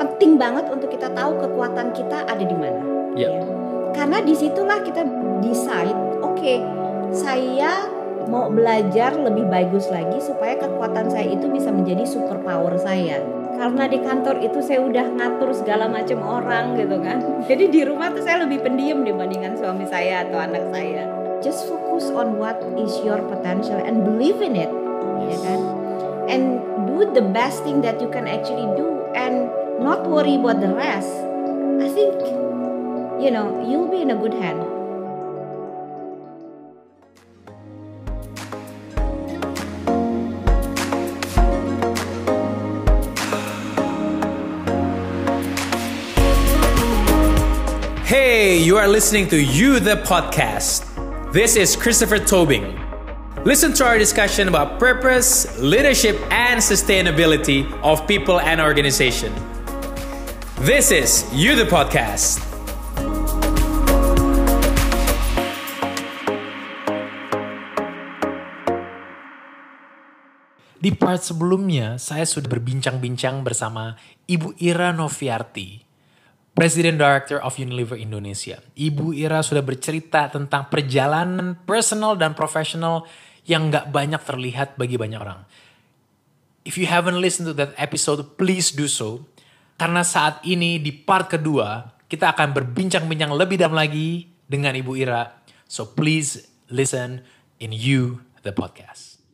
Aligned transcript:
penting 0.00 0.40
banget 0.40 0.72
untuk 0.72 0.88
kita 0.88 1.12
tahu 1.12 1.36
kekuatan 1.36 1.92
kita 1.92 2.24
ada 2.24 2.40
di 2.40 2.56
mana. 2.56 2.80
Ya. 3.12 3.28
Ya. 3.28 3.44
Karena 3.92 4.24
di 4.24 4.32
situlah 4.32 4.80
kita 4.80 5.04
decide, 5.44 5.98
oke, 6.24 6.54
saya 7.12 7.84
mau 8.30 8.46
belajar 8.48 9.18
lebih 9.18 9.50
bagus 9.50 9.90
lagi 9.90 10.22
supaya 10.22 10.56
kekuatan 10.56 11.10
saya 11.10 11.34
itu 11.34 11.50
bisa 11.52 11.68
menjadi 11.68 12.06
superpower 12.08 12.78
saya. 12.80 13.20
Karena 13.60 13.90
di 13.90 14.00
kantor 14.00 14.40
itu 14.40 14.64
saya 14.64 14.80
udah 14.80 15.04
ngatur 15.20 15.52
segala 15.52 15.84
macam 15.90 16.22
orang 16.24 16.80
gitu 16.80 16.96
kan. 17.02 17.20
Jadi 17.50 17.68
di 17.68 17.80
rumah 17.84 18.08
tuh 18.14 18.24
saya 18.24 18.46
lebih 18.48 18.64
pendiam 18.64 19.04
dibandingkan 19.04 19.58
suami 19.58 19.84
saya 19.84 20.24
atau 20.24 20.38
anak 20.40 20.64
saya. 20.72 21.04
Just 21.44 21.68
focus 21.68 22.08
on 22.12 22.40
what 22.40 22.56
is 22.78 22.92
your 23.04 23.20
potential 23.28 23.80
and 23.80 24.04
believe 24.04 24.44
in 24.44 24.56
it, 24.56 24.68
ya 25.28 25.36
kan? 25.40 25.60
And 26.28 26.60
do 26.84 27.08
the 27.10 27.24
best 27.24 27.64
thing 27.64 27.80
that 27.80 27.96
you 27.98 28.12
can 28.12 28.28
actually 28.28 28.68
do 28.76 29.00
and 29.16 29.48
not 29.80 30.06
worry 30.06 30.34
about 30.34 30.60
the 30.60 30.68
rest. 30.74 31.08
I 31.08 31.88
think 31.88 32.12
you 33.22 33.30
know 33.30 33.66
you'll 33.66 33.88
be 33.88 34.02
in 34.02 34.10
a 34.10 34.16
good 34.16 34.34
hand. 34.34 34.60
Hey, 48.04 48.58
you 48.58 48.76
are 48.76 48.86
listening 48.86 49.28
to 49.28 49.40
You 49.40 49.80
the 49.80 49.96
Podcast. 50.04 50.84
This 51.32 51.56
is 51.56 51.74
Christopher 51.74 52.18
Tobing. 52.18 52.78
Listen 53.44 53.72
to 53.74 53.86
our 53.86 53.96
discussion 53.96 54.48
about 54.48 54.78
purpose, 54.78 55.58
leadership, 55.58 56.20
and 56.30 56.60
sustainability 56.60 57.64
of 57.82 58.06
people 58.06 58.40
and 58.40 58.60
organization. 58.60 59.32
This 60.60 60.92
is 60.92 61.24
You 61.32 61.56
the 61.56 61.64
Podcast. 61.64 62.36
Di 70.76 70.92
part 70.92 71.24
sebelumnya, 71.24 71.96
saya 71.96 72.28
sudah 72.28 72.52
berbincang-bincang 72.52 73.40
bersama 73.40 73.96
Ibu 74.28 74.60
Ira 74.60 74.92
Noviarti, 74.92 75.80
Presiden 76.52 77.00
Director 77.00 77.40
of 77.40 77.56
Unilever 77.56 77.96
Indonesia. 77.96 78.60
Ibu 78.76 79.16
Ira 79.16 79.40
sudah 79.40 79.64
bercerita 79.64 80.28
tentang 80.28 80.68
perjalanan 80.68 81.56
personal 81.64 82.20
dan 82.20 82.36
profesional 82.36 83.08
yang 83.48 83.72
nggak 83.72 83.88
banyak 83.88 84.20
terlihat 84.28 84.76
bagi 84.76 85.00
banyak 85.00 85.24
orang. 85.24 85.40
If 86.68 86.76
you 86.76 86.84
haven't 86.84 87.16
listened 87.16 87.48
to 87.48 87.56
that 87.56 87.72
episode, 87.80 88.36
please 88.36 88.68
do 88.68 88.84
so. 88.84 89.24
Karena 89.80 90.04
saat 90.04 90.44
ini 90.44 90.76
di 90.76 90.92
part 90.92 91.32
kedua, 91.32 91.88
kita 92.04 92.36
akan 92.36 92.52
berbincang-bincang 92.52 93.32
lebih 93.32 93.56
dalam 93.56 93.72
lagi 93.72 94.28
dengan 94.44 94.76
Ibu 94.76 94.92
Ira. 94.92 95.40
So 95.64 95.88
please 95.88 96.44
listen 96.68 97.24
in 97.56 97.72
You, 97.72 98.20
the 98.44 98.52
podcast. 98.52 99.24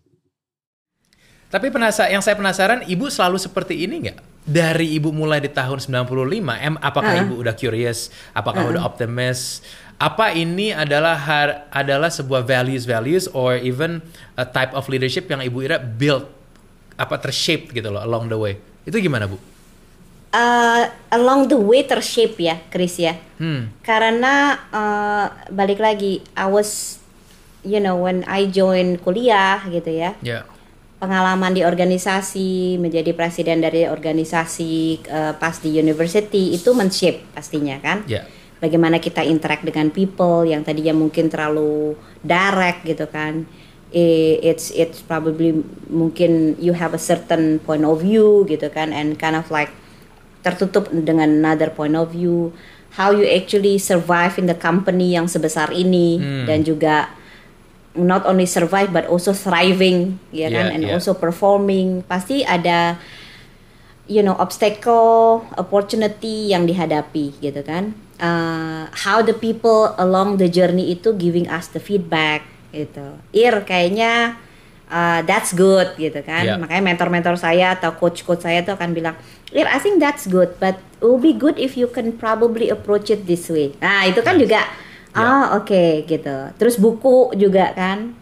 Tapi 1.50 1.66
penasa 1.74 2.06
yang 2.06 2.22
saya 2.22 2.38
penasaran, 2.38 2.86
ibu 2.86 3.10
selalu 3.10 3.42
seperti 3.42 3.90
ini 3.90 4.06
nggak? 4.06 4.18
Dari 4.46 4.94
ibu 4.94 5.10
mulai 5.10 5.42
di 5.42 5.50
tahun 5.50 5.82
95, 5.82 6.54
em, 6.62 6.78
apakah 6.78 7.18
Ah. 7.18 7.22
ibu 7.26 7.42
udah 7.42 7.54
curious? 7.58 8.14
Apakah 8.30 8.62
Ah. 8.62 8.70
udah 8.70 8.82
optimis? 8.86 9.66
Apa 9.98 10.30
ini 10.30 10.70
adalah 10.70 11.18
har- 11.18 11.66
adalah 11.74 12.06
sebuah 12.06 12.46
values 12.46 12.86
values 12.86 13.26
or 13.34 13.58
even 13.58 13.98
a 14.38 14.46
type 14.46 14.70
of 14.78 14.86
leadership 14.86 15.26
yang 15.26 15.42
ibu 15.42 15.66
Ira 15.66 15.82
build 15.82 16.30
apa 16.94 17.18
tershaped 17.18 17.74
gitu 17.74 17.90
loh 17.90 17.98
along 17.98 18.30
the 18.30 18.38
way? 18.38 18.62
Itu 18.86 19.02
gimana 19.02 19.26
bu? 19.26 19.55
Uh, 20.36 20.92
along 21.16 21.48
the 21.48 21.56
way 21.56 21.80
tershape 21.80 22.36
ya, 22.44 22.60
Chris 22.68 23.00
ya. 23.00 23.16
Hmm. 23.40 23.72
Karena 23.80 24.60
uh, 24.68 25.32
balik 25.48 25.80
lagi, 25.80 26.20
I 26.36 26.44
was, 26.44 27.00
you 27.64 27.80
know, 27.80 27.96
when 28.04 28.20
I 28.28 28.44
join 28.52 29.00
kuliah 29.00 29.64
gitu 29.72 29.88
ya, 29.96 30.12
Ya. 30.20 30.44
pengalaman 31.00 31.56
di 31.56 31.64
organisasi, 31.64 32.76
menjadi 32.76 33.16
presiden 33.16 33.64
dari 33.64 33.88
organisasi 33.88 35.08
uh, 35.08 35.32
pas 35.40 35.56
di 35.56 35.72
university 35.72 36.52
itu 36.52 36.68
men-shape 36.76 37.32
pastinya 37.32 37.80
kan. 37.80 38.04
Ya. 38.04 38.28
Bagaimana 38.60 39.00
kita 39.00 39.24
interact 39.24 39.64
dengan 39.64 39.88
people 39.88 40.44
yang 40.44 40.60
tadinya 40.68 40.92
mungkin 40.92 41.32
terlalu 41.32 41.96
direct 42.20 42.84
gitu 42.84 43.08
kan. 43.08 43.48
It's 43.88 44.68
it's 44.76 45.00
probably 45.00 45.64
mungkin 45.88 46.60
you 46.60 46.76
have 46.76 46.92
a 46.92 47.00
certain 47.00 47.56
point 47.64 47.88
of 47.88 48.04
view 48.04 48.44
gitu 48.44 48.68
kan 48.68 48.92
and 48.92 49.16
kind 49.16 49.32
of 49.32 49.48
like 49.48 49.72
tertutup 50.46 50.86
dengan 50.94 51.26
another 51.26 51.74
point 51.74 51.98
of 51.98 52.14
view. 52.14 52.54
How 52.94 53.10
you 53.10 53.26
actually 53.26 53.76
survive 53.76 54.38
in 54.38 54.46
the 54.46 54.54
company 54.54 55.18
yang 55.18 55.26
sebesar 55.26 55.74
ini 55.74 56.16
Hmm. 56.16 56.44
dan 56.46 56.62
juga 56.62 57.10
not 57.92 58.24
only 58.24 58.46
survive 58.46 58.92
but 58.92 59.08
also 59.08 59.32
thriving 59.32 60.20
ya 60.30 60.46
kan 60.48 60.70
Yeah, 60.70 60.74
and 60.76 60.82
yeah. 60.84 60.94
also 60.94 61.12
performing 61.12 62.04
pasti 62.04 62.44
ada 62.44 63.00
you 64.06 64.20
know 64.20 64.36
obstacle 64.36 65.42
opportunity 65.56 66.52
yang 66.54 66.64
dihadapi 66.64 67.36
gitu 67.42 67.60
kan 67.66 67.92
Uh, 68.16 68.88
how 69.04 69.20
the 69.20 69.36
people 69.36 69.92
along 70.00 70.40
the 70.40 70.48
journey 70.48 70.88
itu 70.88 71.12
giving 71.20 71.44
us 71.52 71.68
the 71.68 71.80
feedback 71.80 72.48
gitu 72.72 73.20
ir 73.28 73.60
kayaknya 73.68 74.40
uh, 74.90 75.20
that's 75.26 75.52
good 75.54 75.94
gitu 75.98 76.20
kan. 76.22 76.44
Yeah. 76.46 76.58
makanya 76.58 76.82
mentor-mentor 76.94 77.36
saya 77.38 77.74
atau 77.78 77.94
coach-coach 77.94 78.42
saya 78.42 78.62
tuh 78.62 78.74
akan 78.78 78.94
bilang 78.94 79.14
I 79.54 79.78
think 79.78 80.02
that's 80.02 80.26
good 80.26 80.58
but 80.58 80.76
it 80.98 81.06
will 81.06 81.22
be 81.22 81.32
good 81.32 81.56
if 81.56 81.78
you 81.78 81.86
can 81.86 82.14
probably 82.14 82.68
approach 82.68 83.08
it 83.10 83.24
this 83.30 83.46
way. 83.46 83.74
Nah 83.78 84.04
itu 84.06 84.20
kan 84.20 84.36
Nice. 84.36 84.42
juga 84.46 84.60
ah 85.16 85.56
oke 85.56 86.04
gitu. 86.04 86.36
Terus 86.60 86.76
buku 86.76 87.32
juga 87.38 87.72
kan. 87.72 88.12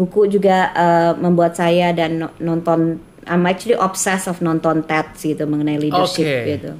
Buku 0.00 0.32
juga 0.32 0.72
uh, 0.72 1.12
membuat 1.20 1.60
saya 1.60 1.92
dan 1.92 2.24
no- 2.24 2.36
nonton 2.40 3.04
I'm 3.28 3.44
actually 3.44 3.76
obsessed 3.76 4.26
of 4.32 4.40
nonton 4.40 4.80
TED 4.88 5.12
gitu 5.20 5.44
mengenai 5.44 5.76
leadership 5.76 6.24
Oke. 6.24 6.48
gitu. 6.56 6.72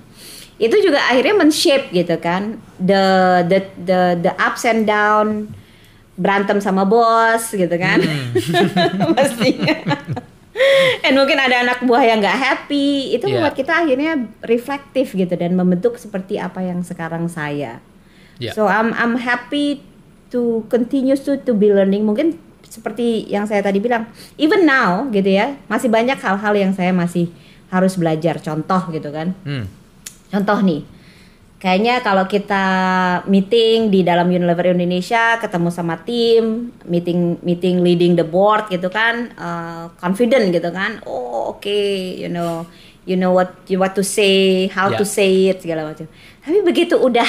Itu 0.56 0.76
juga 0.80 1.04
akhirnya 1.04 1.36
men-shape 1.36 1.92
gitu 1.92 2.16
kan. 2.16 2.56
The 2.80 3.04
the 3.44 3.58
the 3.84 4.00
the 4.24 4.32
ups 4.40 4.64
and 4.64 4.88
down 4.88 5.52
berantem 6.20 6.60
sama 6.60 6.84
bos 6.84 7.48
gitu 7.48 7.72
kan 7.74 7.96
Hmm. 7.96 8.36
pastinya 9.16 9.76
and 11.00 11.16
mungkin 11.16 11.40
ada 11.40 11.64
anak 11.64 11.80
buah 11.80 12.04
yang 12.04 12.20
nggak 12.20 12.36
happy 12.36 13.16
itu 13.16 13.24
Yeah. 13.24 13.40
membuat 13.40 13.56
kita 13.56 13.72
akhirnya 13.72 14.12
reflektif 14.44 15.16
gitu 15.16 15.32
dan 15.32 15.56
membentuk 15.56 15.96
seperti 15.96 16.36
apa 16.36 16.60
yang 16.60 16.84
sekarang 16.84 17.24
saya 17.26 17.80
Ya. 18.40 18.56
So 18.56 18.64
I'm 18.64 18.96
I'm 18.96 19.20
happy 19.20 19.84
to 20.32 20.64
continue 20.72 21.12
to 21.12 21.36
to 21.44 21.52
be 21.52 21.68
learning. 21.68 22.08
Mungkin 22.08 22.40
seperti 22.64 23.28
yang 23.28 23.44
saya 23.44 23.60
tadi 23.60 23.84
bilang, 23.84 24.08
even 24.40 24.64
now 24.64 25.04
gitu 25.12 25.28
ya, 25.28 25.60
masih 25.68 25.92
banyak 25.92 26.16
hal-hal 26.16 26.56
yang 26.56 26.72
saya 26.72 26.88
masih 26.88 27.28
harus 27.68 28.00
belajar. 28.00 28.40
Contoh 28.40 28.80
gitu 28.96 29.12
kan. 29.12 29.36
Hmm. 29.44 29.68
Contoh 30.32 30.56
nih. 30.64 30.80
Kayaknya 31.60 32.00
kalau 32.00 32.24
kita 32.24 32.64
meeting 33.28 33.92
di 33.92 34.00
dalam 34.00 34.26
Unilever 34.26 34.72
Indonesia, 34.72 35.36
ketemu 35.36 35.68
sama 35.68 36.00
tim, 36.00 36.72
meeting 36.88 37.36
meeting 37.44 37.84
leading 37.84 38.16
the 38.16 38.24
board 38.24 38.64
gitu 38.66 38.88
kan, 38.88 39.28
uh, 39.36 39.92
confident 40.00 40.48
gitu 40.50 40.72
kan. 40.72 41.04
Oh, 41.04 41.52
oke, 41.52 41.68
you 42.16 42.32
know, 42.32 42.64
you 43.04 43.12
know 43.12 43.30
what 43.30 43.52
you 43.68 43.76
what 43.76 43.92
to 43.92 44.00
say, 44.00 44.72
how 44.72 44.88
to 44.88 45.04
Ya. 45.04 45.12
say 45.12 45.52
it 45.52 45.60
segala 45.60 45.84
macam. 45.84 46.08
Tapi 46.40 46.64
begitu 46.64 46.96
udah 46.96 47.28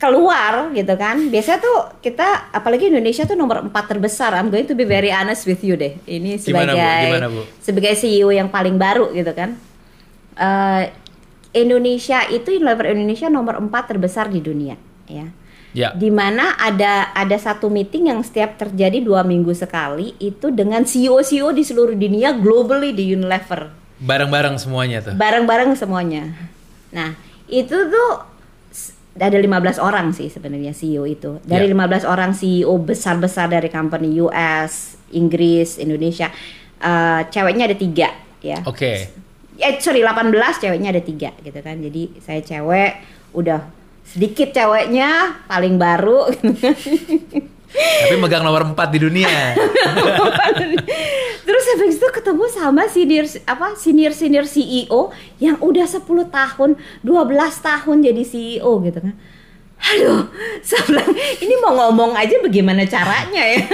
keluar 0.00 0.72
gitu 0.72 0.96
kan 0.96 1.28
biasanya 1.28 1.60
tuh 1.60 2.00
kita 2.00 2.24
apalagi 2.56 2.88
Indonesia 2.88 3.28
tuh 3.28 3.36
nomor 3.36 3.60
4 3.60 3.68
terbesar 3.84 4.32
I'm 4.32 4.48
going 4.48 4.64
to 4.64 4.72
be 4.72 4.88
very 4.88 5.12
honest 5.12 5.44
with 5.44 5.60
you 5.60 5.76
deh 5.76 6.00
ini 6.08 6.40
Gimana, 6.40 6.72
Bu? 6.72 6.80
sebagai 6.80 7.04
Gimana, 7.04 7.26
Bu? 7.28 7.40
sebagai 7.60 7.92
CEO 7.94 8.32
yang 8.32 8.48
paling 8.48 8.80
baru 8.80 9.12
gitu 9.12 9.28
kan 9.36 9.60
Eh, 10.32 10.82
Indonesia 11.52 12.22
itu 12.26 12.52
Unilever 12.52 12.94
Indonesia 12.94 13.26
nomor 13.26 13.58
4 13.58 13.70
terbesar 13.86 14.30
di 14.30 14.38
dunia 14.38 14.76
ya 15.06 15.28
Ya. 15.70 15.94
di 15.94 16.10
mana 16.10 16.58
ada 16.58 17.14
ada 17.14 17.36
satu 17.38 17.70
meeting 17.70 18.10
yang 18.10 18.26
setiap 18.26 18.58
terjadi 18.58 18.98
dua 18.98 19.22
minggu 19.22 19.54
sekali 19.54 20.18
itu 20.18 20.50
dengan 20.50 20.82
CEO 20.82 21.22
CEO 21.22 21.54
di 21.54 21.62
seluruh 21.62 21.94
dunia 21.94 22.34
globally 22.34 22.90
di 22.90 23.14
Unilever 23.14 23.70
Bareng-bareng 24.02 24.58
semuanya 24.58 24.98
tuh. 24.98 25.14
bareng-bareng 25.14 25.70
semuanya. 25.78 26.34
Nah, 26.90 27.14
itu 27.46 27.70
tuh 27.86 28.10
ada 29.14 29.36
15 29.36 29.78
orang 29.78 30.10
sih 30.10 30.26
sebenarnya 30.26 30.74
CEO 30.74 31.06
itu. 31.06 31.38
Dari 31.44 31.68
Ya. 31.68 31.74
15 31.76 32.02
orang 32.02 32.32
CEO 32.32 32.74
besar-besar 32.74 33.46
dari 33.46 33.70
company 33.70 34.18
US, 34.18 34.98
Inggris, 35.12 35.78
Indonesia, 35.78 36.32
eh, 36.80 37.20
ceweknya 37.30 37.70
ada 37.70 37.76
tiga 37.76 38.08
ya. 38.40 38.58
Oke. 38.66 39.06
Eh 39.60 39.76
sorry 39.78 40.00
18 40.00 40.32
ceweknya 40.58 40.88
ada 40.90 41.02
tiga 41.04 41.30
gitu 41.44 41.60
kan. 41.60 41.76
Jadi 41.78 42.18
saya 42.24 42.40
cewek 42.40 43.04
udah 43.36 43.60
sedikit 44.02 44.50
ceweknya 44.50 45.38
paling 45.46 45.78
baru 45.78 46.26
Tapi 47.70 48.18
megang 48.18 48.42
nomor 48.42 48.74
4 48.74 48.82
di 48.90 48.98
dunia. 48.98 49.30
Terus 51.46 51.64
habis 51.76 52.02
itu 52.02 52.08
ketemu 52.10 52.44
sama 52.50 52.90
senior 52.90 53.26
apa 53.46 53.78
senior 53.78 54.10
senior 54.10 54.42
CEO 54.42 55.14
yang 55.38 55.54
udah 55.62 55.86
10 55.86 56.02
tahun, 56.34 56.70
12 57.06 57.14
tahun 57.62 57.96
jadi 58.02 58.22
CEO 58.26 58.72
gitu 58.82 58.98
kan. 58.98 59.14
Aduh, 59.80 60.28
saya 60.60 60.84
bilang, 60.84 61.08
ini 61.40 61.54
mau 61.58 61.72
ngomong 61.72 62.12
aja 62.12 62.36
bagaimana 62.38 62.84
caranya 62.84 63.42
ya. 63.42 63.64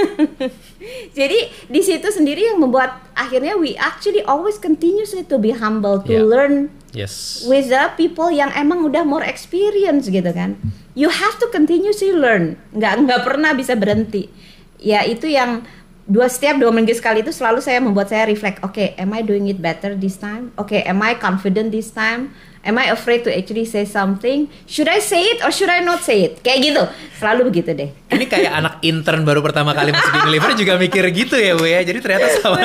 Jadi 1.17 1.39
di 1.67 1.81
situ 1.83 2.07
sendiri 2.07 2.47
yang 2.47 2.63
membuat 2.63 3.11
akhirnya 3.11 3.59
we 3.59 3.75
actually 3.75 4.23
always 4.23 4.55
continuously 4.55 5.27
to 5.27 5.35
be 5.35 5.51
humble 5.51 5.99
to 5.99 6.13
Yeah. 6.13 6.23
learn 6.23 6.55
Yes. 6.95 7.43
with 7.43 7.67
the 7.67 7.91
people 7.93 8.31
yang 8.31 8.49
emang 8.55 8.81
udah 8.81 9.03
more 9.03 9.21
experience 9.21 10.07
gitu 10.07 10.31
kan. 10.31 10.55
You 10.95 11.11
have 11.11 11.35
to 11.37 11.51
continuously 11.51 12.09
learn, 12.09 12.55
nggak 12.71 13.03
nggak 13.05 13.21
pernah 13.21 13.51
bisa 13.53 13.75
berhenti. 13.75 14.31
Ya 14.79 15.03
itu 15.03 15.27
yang 15.27 15.67
dua 16.07 16.31
setiap 16.31 16.55
dua 16.55 16.71
minggu 16.71 16.95
sekali 16.95 17.19
itu 17.19 17.35
selalu 17.35 17.59
saya 17.59 17.83
membuat 17.83 18.07
saya 18.07 18.25
reflect. 18.25 18.63
Oke, 18.63 18.95
am 18.95 19.11
I 19.11 19.21
doing 19.21 19.51
it 19.51 19.59
better 19.59 19.93
this 19.93 20.15
time? 20.15 20.55
Oke, 20.55 20.79
am 20.87 21.03
I 21.03 21.19
confident 21.19 21.69
this 21.69 21.91
time? 21.91 22.31
Am 22.67 22.75
I 22.75 22.91
afraid 22.91 23.23
to 23.23 23.31
actually 23.31 23.63
say 23.63 23.87
something? 23.87 24.51
Should 24.67 24.91
I 24.91 24.99
say 24.99 25.23
it 25.23 25.39
or 25.39 25.55
should 25.55 25.71
I 25.71 25.79
not 25.79 26.03
say 26.03 26.27
it? 26.27 26.43
Kayak 26.43 26.59
gitu, 26.67 26.83
selalu 27.15 27.47
begitu 27.47 27.71
deh. 27.71 27.95
Ini 28.11 28.27
kayak 28.27 28.51
anak 28.51 28.73
intern 28.83 29.23
baru 29.23 29.39
pertama 29.39 29.71
kali 29.71 29.95
masuk 29.95 30.11
di 30.11 30.19
Unilever 30.27 30.51
juga 30.51 30.73
mikir 30.75 31.03
gitu 31.15 31.39
ya 31.39 31.55
Bu 31.55 31.63
ya. 31.63 31.79
Jadi 31.83 31.99
ternyata 32.03 32.27
sama. 32.43 32.59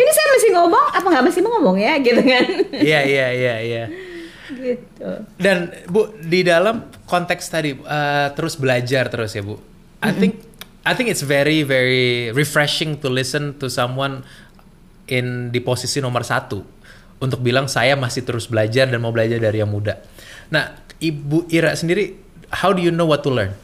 Ini 0.00 0.10
saya 0.16 0.28
masih 0.32 0.50
ngomong 0.56 0.84
apa 0.96 1.06
nggak 1.12 1.24
masih 1.28 1.40
mau 1.44 1.52
ngomong 1.60 1.76
ya 1.76 1.92
gitu 2.00 2.20
kan? 2.24 2.44
Iya 2.72 3.00
iya 3.04 3.26
iya 3.36 3.54
iya. 3.60 3.84
gitu. 4.52 5.10
Dan 5.36 5.72
Bu 5.92 6.16
di 6.16 6.40
dalam 6.44 6.88
konteks 7.04 7.44
tadi 7.52 7.76
eh, 7.76 8.28
terus 8.32 8.56
belajar 8.56 9.12
terus 9.12 9.36
ya 9.36 9.44
Bu. 9.44 9.60
I 10.02 10.10
think 10.16 10.40
I 10.82 10.92
think 10.98 11.10
it's 11.10 11.22
very 11.22 11.62
very 11.62 12.34
refreshing 12.34 12.98
to 13.02 13.08
listen 13.10 13.54
to 13.62 13.70
someone 13.70 14.26
in 15.06 15.54
di 15.54 15.62
posisi 15.62 16.02
nomor 16.02 16.26
satu 16.26 16.62
untuk 17.22 17.38
bilang 17.38 17.70
saya 17.70 17.94
masih 17.94 18.26
terus 18.26 18.50
belajar 18.50 18.90
dan 18.90 18.98
mau 18.98 19.14
belajar 19.14 19.38
dari 19.38 19.62
yang 19.62 19.70
muda. 19.70 20.02
Nah 20.50 20.74
Ibu 21.02 21.50
Ira 21.50 21.74
sendiri, 21.74 22.14
how 22.50 22.70
do 22.74 22.82
you 22.82 22.94
know 22.94 23.06
what 23.06 23.22
to 23.26 23.30
learn? 23.30 23.54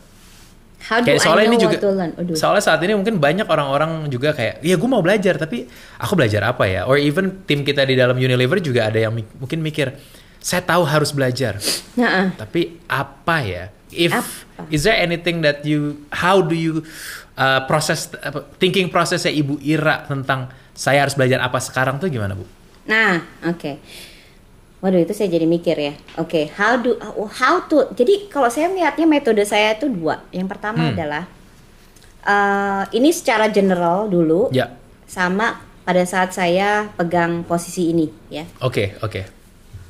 How 0.79 1.03
do 1.03 1.11
Kayak 1.11 1.19
I 1.19 1.25
soalnya 1.27 1.47
know 1.51 1.55
ini 1.55 1.59
juga 1.59 1.77
what 1.79 1.83
to 1.83 1.91
learn? 1.91 2.13
Aduh. 2.15 2.35
soalnya 2.39 2.63
saat 2.63 2.81
ini 2.87 2.95
mungkin 2.95 3.19
banyak 3.19 3.47
orang-orang 3.51 4.07
juga 4.07 4.31
kayak 4.31 4.63
ya 4.63 4.79
gue 4.79 4.89
mau 4.91 5.03
belajar 5.03 5.35
tapi 5.35 5.67
aku 5.99 6.15
belajar 6.15 6.55
apa 6.55 6.71
ya 6.71 6.87
or 6.87 6.99
even 7.03 7.43
tim 7.51 7.67
kita 7.67 7.83
di 7.83 7.99
dalam 7.99 8.15
Unilever 8.15 8.63
juga 8.63 8.87
ada 8.87 8.99
yang 8.99 9.11
mungkin 9.15 9.59
mikir 9.59 9.91
saya 10.39 10.63
tahu 10.63 10.87
harus 10.87 11.11
belajar 11.11 11.59
Nah, 11.99 12.31
tapi 12.39 12.79
apa 12.87 13.43
ya 13.43 13.75
if 13.91 14.13
Apa? 14.13 14.69
is 14.69 14.83
there 14.83 14.97
anything 14.97 15.41
that 15.41 15.65
you 15.65 16.03
how 16.13 16.41
do 16.41 16.53
you 16.53 16.83
uh, 17.35 17.65
proses 17.65 18.11
apa, 18.19 18.45
thinking 18.59 18.89
prosesnya 18.89 19.31
Ibu 19.31 19.61
Ira 19.61 20.05
tentang 20.05 20.49
saya 20.73 21.07
harus 21.07 21.15
belajar 21.15 21.39
apa 21.41 21.59
sekarang 21.59 21.99
tuh 21.99 22.07
gimana 22.07 22.35
Bu? 22.35 22.45
Nah, 22.87 23.21
oke. 23.45 23.77
Waduh, 24.79 25.03
itu 25.03 25.11
saya 25.11 25.27
jadi 25.29 25.43
mikir 25.43 25.75
ya. 25.75 25.95
Oke, 26.17 26.49
how 26.55 26.79
do 26.79 26.95
how 27.35 27.67
to 27.67 27.91
Jadi 27.93 28.31
kalau 28.31 28.47
saya 28.47 28.71
melihatnya 28.71 29.05
metode 29.05 29.43
saya 29.43 29.75
itu 29.75 29.91
dua. 29.91 30.23
Yang 30.31 30.49
pertama 30.55 30.87
Hmm. 30.87 30.95
adalah 30.95 31.25
eh, 32.23 32.83
ini 32.95 33.11
secara 33.11 33.49
general 33.49 34.07
dulu 34.07 34.51
Ya, 34.51 34.71
sama 35.05 35.59
pada 35.83 36.05
saat 36.05 36.31
saya 36.31 36.93
pegang 36.95 37.43
posisi 37.43 37.91
ini 37.91 38.07
ya. 38.29 38.45
oke 38.61 39.01
oke. 39.01 39.38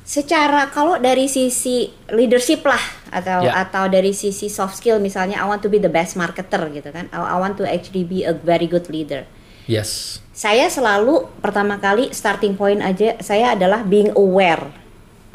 Secara 0.09 0.73
kalau 0.73 0.97
dari 0.97 1.29
sisi 1.29 1.85
leadership 2.09 2.65
lah 2.65 2.81
atau 3.13 3.45
Ya. 3.45 3.61
atau 3.61 3.85
dari 3.85 4.09
sisi 4.09 4.49
soft 4.49 4.81
skill 4.81 4.97
misalnya 4.97 5.37
I 5.37 5.45
want 5.45 5.61
to 5.61 5.69
be 5.69 5.77
the 5.77 5.91
best 5.91 6.17
marketer 6.17 6.65
gitu 6.73 6.89
kan. 6.89 7.05
I, 7.13 7.37
want 7.37 7.61
to 7.61 7.65
actually 7.69 8.01
be 8.01 8.25
a 8.25 8.33
very 8.33 8.65
good 8.65 8.89
leader. 8.89 9.29
Yes. 9.69 10.17
Saya 10.33 10.65
selalu 10.65 11.29
pertama 11.45 11.77
kali 11.77 12.09
starting 12.09 12.57
point 12.57 12.81
aja 12.81 13.21
saya 13.21 13.53
adalah 13.53 13.85
being 13.85 14.09
aware. 14.17 14.73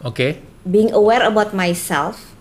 Oke. 0.02 0.42
Being 0.66 0.90
aware 0.90 1.22
about 1.22 1.54
myself. 1.54 2.34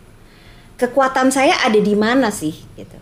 Kekuatan 0.82 1.30
saya 1.30 1.54
ada 1.62 1.78
di 1.78 1.94
mana 1.94 2.34
sih 2.34 2.66
gitu. 2.74 2.98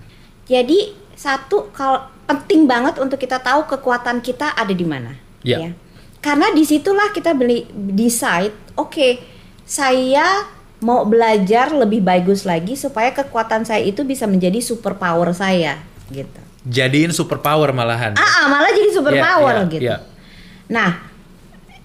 Jadi 0.52 0.92
satu 1.16 1.72
kalau 1.72 2.04
penting 2.28 2.68
banget 2.68 3.00
untuk 3.00 3.16
kita 3.16 3.40
tahu 3.40 3.64
kekuatan 3.64 4.20
kita 4.20 4.60
ada 4.60 4.76
di 4.76 4.84
mana. 4.84 5.16
Ya. 5.48 5.72
Karena 6.22 6.54
di 6.54 6.62
situlah 6.62 7.10
kita 7.10 7.34
beli 7.34 7.66
decide, 7.74 8.54
oke, 8.78 9.18
saya 9.66 10.46
mau 10.82 11.06
belajar 11.06 11.74
lebih 11.74 12.02
bagus 12.02 12.46
lagi 12.46 12.74
supaya 12.74 13.14
kekuatan 13.14 13.66
saya 13.66 13.82
itu 13.86 14.02
bisa 14.02 14.26
menjadi 14.26 14.58
superpower 14.62 15.30
saya 15.34 15.78
gitu. 16.10 16.42
Jadiin 16.66 17.10
superpower 17.10 17.74
malahan. 17.74 18.14
Ah, 18.18 18.22
ah, 18.22 18.46
malah 18.50 18.70
jadi 18.70 18.90
superpower 18.94 19.56
iya, 19.66 19.70
gitu. 19.70 19.82
iya. 19.82 19.98
Nah, 20.70 20.90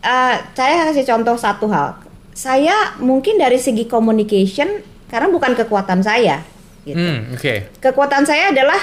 eh, 0.04 0.36
saya 0.52 0.92
kasih 0.92 1.04
contoh 1.08 1.36
satu 1.40 1.68
hal. 1.72 1.96
Saya 2.36 2.96
mungkin 3.00 3.40
dari 3.40 3.56
segi 3.56 3.88
communication 3.88 4.84
karena 5.08 5.32
bukan 5.32 5.56
kekuatan 5.56 6.04
saya. 6.04 6.44
Gitu. 6.84 6.96
Hmm, 6.96 7.32
oke. 7.32 7.80
Kekuatan 7.80 8.28
saya 8.28 8.52
adalah 8.52 8.80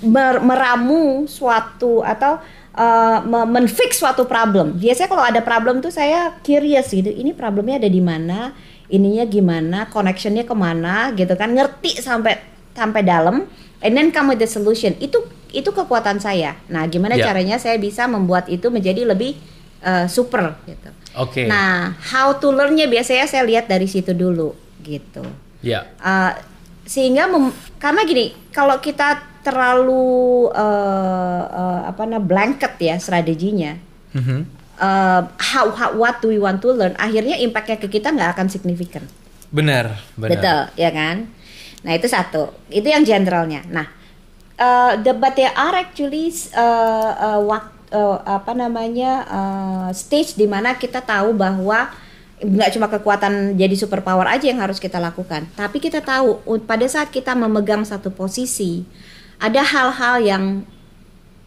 mer- 0.00 0.40
meramu 0.40 1.28
suatu 1.28 2.00
atau 2.00 2.40
me- 3.22 3.48
menfix 3.60 4.00
suatu 4.00 4.24
problem. 4.24 4.76
Biasanya 4.80 5.08
kalau 5.12 5.24
ada 5.24 5.40
problem 5.44 5.84
tuh 5.84 5.92
saya 5.92 6.32
curious 6.40 6.88
gitu. 6.90 7.12
Ini 7.12 7.36
problemnya 7.36 7.76
ada 7.82 7.90
di 7.90 8.00
mana? 8.00 8.56
Ininya 8.90 9.24
gimana? 9.28 9.86
Connectionnya 9.92 10.48
ke 10.48 10.54
mana? 10.56 11.12
Gitu 11.12 11.36
kan? 11.36 11.52
Ngerti 11.52 12.00
sampai 12.00 12.40
sampai 12.72 13.04
dalam. 13.04 13.44
And 13.80 13.92
then 13.96 14.08
come 14.10 14.32
with 14.32 14.40
the 14.40 14.48
solution. 14.48 14.96
Itu 15.00 15.24
itu 15.50 15.68
kekuatan 15.68 16.20
saya. 16.20 16.56
Nah, 16.70 16.86
gimana 16.86 17.16
Ya. 17.18 17.30
caranya 17.30 17.58
saya 17.58 17.76
bisa 17.76 18.06
membuat 18.06 18.46
itu 18.48 18.68
menjadi 18.68 19.04
lebih 19.04 19.36
eh, 19.80 20.06
super 20.08 20.60
gitu. 20.68 20.90
Oke. 21.16 21.48
Nah, 21.48 21.96
how 22.12 22.36
to 22.36 22.52
learn-nya 22.52 22.86
biasanya 22.86 23.24
saya 23.26 23.42
lihat 23.48 23.66
dari 23.66 23.88
situ 23.88 24.12
dulu 24.12 24.52
gitu. 24.84 25.24
Ya. 25.60 25.88
Uh, 26.00 26.32
sehingga 26.84 27.28
mem- 27.28 27.54
karena 27.78 28.02
gini 28.04 28.32
kalau 28.50 28.76
kita 28.78 29.20
terlalu 29.40 30.48
uh, 30.52 31.42
uh, 31.48 31.80
apa 31.88 32.02
namanya 32.04 32.24
blanket 32.24 32.74
ya 32.80 32.96
strateginya. 33.00 33.76
Mhm. 34.10 34.40
uh, 34.80 35.22
how, 35.38 35.70
how 35.70 35.90
what 35.94 36.18
do 36.18 36.32
we 36.32 36.38
want 36.40 36.58
to 36.58 36.74
learn? 36.74 36.96
Akhirnya 36.98 37.38
impactnya 37.38 37.78
ke 37.78 37.86
kita 37.86 38.10
nggak 38.10 38.36
akan 38.36 38.46
signifikan. 38.50 39.04
Benar, 39.50 39.98
benar. 40.14 40.30
betul 40.30 40.60
ya 40.78 40.90
kan? 40.90 41.30
Nah 41.86 41.92
itu 41.94 42.06
satu. 42.10 42.54
Itu 42.70 42.86
yang 42.90 43.02
generalnya. 43.06 43.62
Nah 43.70 43.86
uh, 44.60 44.92
the, 45.00 45.16
but 45.16 45.34
there 45.34 45.52
are 45.56 45.74
actually 45.74 46.28
uh, 46.52 47.12
uh, 47.16 47.40
wak- 47.40 47.80
uh, 47.90 48.20
apa 48.28 48.52
namanya 48.52 49.24
uh, 49.26 49.88
stage 49.96 50.36
di 50.36 50.44
mana 50.44 50.76
kita 50.76 51.00
tahu 51.00 51.32
bahwa 51.32 51.90
nggak 52.40 52.72
cuma 52.72 52.88
kekuatan 52.88 53.52
jadi 53.52 53.76
superpower 53.76 54.24
aja 54.24 54.48
yang 54.48 54.64
harus 54.64 54.80
kita 54.80 54.96
lakukan, 54.96 55.44
tapi 55.52 55.76
kita 55.76 56.00
tahu 56.00 56.40
pada 56.64 56.88
saat 56.88 57.12
kita 57.12 57.36
memegang 57.36 57.84
satu 57.84 58.08
posisi 58.08 58.80
ada 59.40 59.62
hal-hal 59.64 60.14
yang 60.20 60.44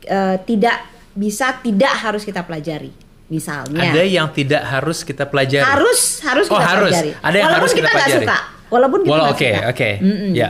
uh, 0.06 0.36
tidak 0.44 0.82
bisa 1.14 1.62
tidak 1.62 1.94
harus 1.94 2.26
kita 2.26 2.42
pelajari, 2.42 2.90
misalnya 3.30 3.94
Ada 3.94 4.02
yang 4.02 4.28
tidak 4.34 4.66
harus 4.66 5.06
kita 5.06 5.30
pelajari. 5.30 5.62
harus 5.62 6.02
harus 6.22 6.46
Oh, 6.50 6.58
kita 6.58 6.66
harus. 6.68 6.90
pelajari, 6.90 7.12
Ada 7.22 7.36
yang 7.38 7.46
walaupun 7.46 7.60
harus 7.62 7.72
kita 7.72 7.80
kita 7.80 7.94
nggak 7.94 8.06
pelajari. 8.10 8.26
suka, 8.26 8.38
walaupun 8.68 9.00
kita 9.00 9.12
Walau 9.14 9.26
nggak 9.30 9.38
oke, 9.38 9.50
suka. 9.54 9.70
oke. 9.70 9.90
Mm-mm. 10.02 10.32
Ya. 10.34 10.50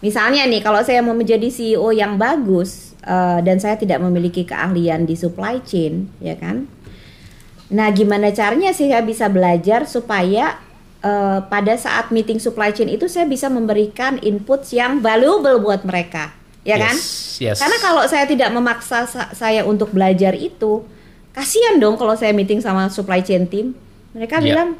Misalnya 0.00 0.42
nih, 0.48 0.60
kalau 0.60 0.80
saya 0.80 1.00
mau 1.00 1.12
menjadi 1.12 1.46
CEO 1.46 1.92
yang 1.92 2.16
bagus 2.16 2.96
eh, 3.04 3.38
dan 3.44 3.60
saya 3.60 3.76
tidak 3.76 4.00
memiliki 4.00 4.42
keahlian 4.42 5.04
di 5.04 5.14
supply 5.14 5.60
chain, 5.62 6.08
ya 6.18 6.34
kan? 6.34 6.64
Nah, 7.70 7.86
gimana 7.94 8.34
caranya 8.34 8.74
sih 8.74 8.90
saya 8.90 9.04
bisa 9.04 9.30
belajar 9.30 9.86
supaya 9.86 10.58
eh, 11.00 11.38
pada 11.46 11.74
saat 11.76 12.10
meeting 12.10 12.40
supply 12.40 12.72
chain 12.72 12.88
itu 12.88 13.06
saya 13.06 13.28
bisa 13.28 13.46
memberikan 13.46 14.18
input 14.24 14.64
yang 14.72 14.98
valuable 14.98 15.60
buat 15.60 15.84
mereka, 15.84 16.34
ya 16.70 16.78
kan? 16.80 16.94
Yes, 16.94 17.38
yes. 17.38 17.58
Karena 17.58 17.76
kalau 17.78 18.02
saya 18.04 18.24
tidak 18.24 18.48
memaksa 18.48 19.04
sa- 19.04 19.30
saya 19.32 19.62
untuk 19.62 19.90
belajar 19.90 20.32
itu, 20.32 20.86
kasihan 21.30 21.76
dong 21.76 21.94
kalau 21.94 22.14
saya 22.14 22.30
meeting 22.30 22.58
sama 22.58 22.86
supply 22.86 23.20
chain 23.20 23.44
team. 23.44 23.74
Mereka 24.10 24.38
Ya. 24.38 24.44
bilang, 24.44 24.74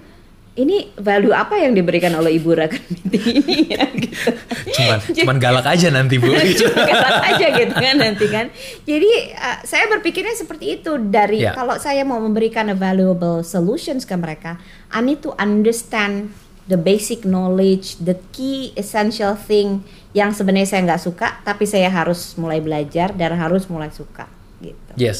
ini 0.52 0.90
value 0.94 1.30
apa 1.30 1.56
yang 1.56 1.72
diberikan 1.72 2.10
oleh 2.12 2.34
Ibu 2.34 2.50
Rakan 2.52 2.82
meeting 2.90 3.24
ini 3.38 3.56
ya 3.70 3.86
gitu. 4.02 4.30
Cuman, 4.72 4.98
cuman 5.16 5.36
galak 5.38 5.64
aja 5.64 5.88
nanti 5.88 6.18
bu. 6.18 6.26
Cuma 6.60 6.82
galak 6.84 7.22
aja 7.28 7.46
gitu 7.54 7.70
kan 7.72 7.96
nanti 7.96 8.26
kan. 8.26 8.46
Jadi 8.82 9.10
uh, 9.32 9.58
saya 9.62 9.86
berpikirnya 9.88 10.34
seperti 10.34 10.76
itu 10.76 10.98
dari 11.00 11.40
Ya. 11.40 11.54
kalau 11.54 11.78
saya 11.78 12.02
mau 12.02 12.18
memberikan 12.18 12.66
a 12.66 12.76
valuable 12.76 13.40
solutions 13.40 14.02
ke 14.02 14.12
mereka, 14.12 14.58
I 14.88 15.00
need 15.00 15.22
to 15.22 15.32
understand 15.36 16.34
the 16.70 16.78
basic 16.78 17.26
knowledge, 17.26 17.98
the 17.98 18.14
key 18.30 18.70
essential 18.78 19.34
thing 19.34 19.82
yang 20.14 20.30
sebenarnya 20.30 20.70
saya 20.70 20.80
nggak 20.86 21.02
suka, 21.02 21.42
tapi 21.42 21.66
saya 21.66 21.90
harus 21.90 22.38
mulai 22.38 22.62
belajar 22.62 23.10
dan 23.10 23.34
harus 23.34 23.66
mulai 23.66 23.90
suka 23.90 24.30
gitu. 24.62 24.92
Yes. 24.94 25.18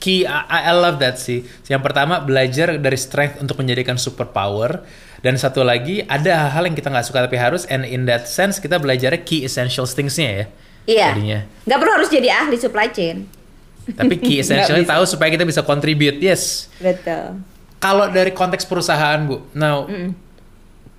Key, 0.00 0.24
I, 0.24 0.72
I 0.72 0.74
love 0.76 1.00
that 1.00 1.20
sih. 1.20 1.44
Yang 1.68 1.82
pertama 1.84 2.20
belajar 2.20 2.76
dari 2.76 2.96
strength 2.96 3.40
untuk 3.40 3.60
menjadikan 3.60 3.96
superpower. 3.96 4.84
Dan 5.20 5.36
satu 5.36 5.60
lagi 5.60 6.00
ada 6.08 6.48
hal-hal 6.48 6.72
yang 6.72 6.76
kita 6.76 6.88
nggak 6.88 7.04
suka 7.04 7.28
tapi 7.28 7.36
harus. 7.36 7.68
And 7.68 7.84
in 7.84 8.08
that 8.08 8.24
sense 8.24 8.56
kita 8.56 8.80
belajar 8.80 9.12
key 9.20 9.44
essential 9.44 9.84
things-nya 9.84 10.28
ya. 10.32 10.44
Iya. 10.88 11.08
Jadinya. 11.12 11.40
Nggak 11.68 11.78
perlu 11.84 11.92
harus 12.00 12.08
jadi 12.08 12.28
ahli 12.32 12.56
supply 12.56 12.88
chain. 12.88 13.28
Tapi 13.92 14.14
key 14.16 14.40
essentially 14.44 14.88
bisa. 14.88 14.96
tahu 14.96 15.04
supaya 15.04 15.28
kita 15.28 15.44
bisa 15.44 15.60
contribute. 15.60 16.16
Yes. 16.16 16.72
Betul. 16.80 17.44
Kalau 17.80 18.08
dari 18.08 18.32
konteks 18.32 18.64
perusahaan, 18.64 19.20
Bu. 19.24 19.44
Now, 19.56 19.88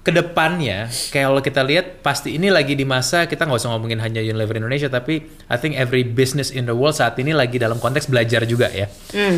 ke 0.01 0.09
depannya, 0.09 0.89
kalau 1.13 1.45
kita 1.45 1.61
lihat 1.61 2.01
pasti 2.01 2.33
ini 2.33 2.49
lagi 2.49 2.73
di 2.73 2.81
masa 2.81 3.29
kita 3.29 3.45
nggak 3.45 3.61
usah 3.61 3.69
ngomongin 3.77 4.01
hanya 4.01 4.17
Unilever 4.17 4.57
Indonesia, 4.57 4.89
tapi 4.89 5.29
I 5.45 5.57
think 5.61 5.77
every 5.77 6.01
business 6.01 6.49
in 6.49 6.65
the 6.65 6.73
world 6.73 6.97
saat 6.97 7.21
ini 7.21 7.37
lagi 7.37 7.61
dalam 7.61 7.77
konteks 7.77 8.09
belajar 8.09 8.41
juga 8.49 8.73
ya. 8.73 8.89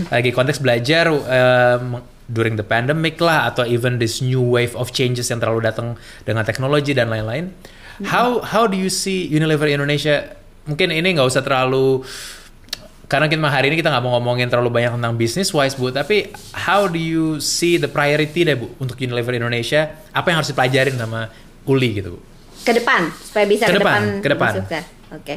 Lagi 0.07 0.31
konteks 0.31 0.63
belajar 0.63 1.11
um, 1.11 1.99
during 2.31 2.55
the 2.55 2.63
pandemic 2.63 3.19
lah, 3.19 3.51
atau 3.51 3.67
even 3.67 3.99
this 3.99 4.23
new 4.23 4.39
wave 4.39 4.71
of 4.79 4.95
changes 4.95 5.27
yang 5.27 5.43
terlalu 5.43 5.67
datang 5.67 5.99
dengan 6.23 6.47
teknologi 6.47 6.95
dan 6.95 7.11
lain-lain. 7.11 7.51
How 8.07 8.39
how 8.39 8.63
do 8.63 8.79
you 8.79 8.87
see 8.87 9.27
Unilever 9.27 9.67
Indonesia? 9.67 10.39
Mungkin 10.63 10.95
ini 10.95 11.19
nggak 11.19 11.27
usah 11.27 11.43
terlalu 11.43 12.07
karena 13.13 13.29
kita 13.29 13.45
hari 13.45 13.69
ini 13.69 13.77
kita 13.77 13.93
nggak 13.93 14.01
mau 14.09 14.17
ngomongin 14.17 14.49
terlalu 14.49 14.73
banyak 14.73 14.97
tentang 14.97 15.13
bisnis 15.13 15.53
wise 15.53 15.77
bu, 15.77 15.93
tapi 15.93 16.33
how 16.57 16.89
do 16.89 16.97
you 16.97 17.37
see 17.37 17.77
the 17.77 17.85
priority 17.85 18.41
deh 18.41 18.57
bu 18.57 18.73
untuk 18.81 18.97
Unilever 18.97 19.37
Indonesia? 19.37 20.01
Apa 20.09 20.33
yang 20.33 20.41
harus 20.41 20.49
dipelajarin 20.49 20.97
sama 20.97 21.29
Uli 21.69 22.01
gitu 22.01 22.17
bu? 22.17 22.19
Ke 22.65 22.73
depan 22.73 23.13
supaya 23.13 23.45
bisa 23.45 23.69
Ke 23.69 23.77
depan, 23.77 24.01
ke 24.17 24.29
depan. 24.33 24.53
Oke. 25.13 25.35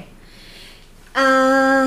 Eh, 1.20 1.84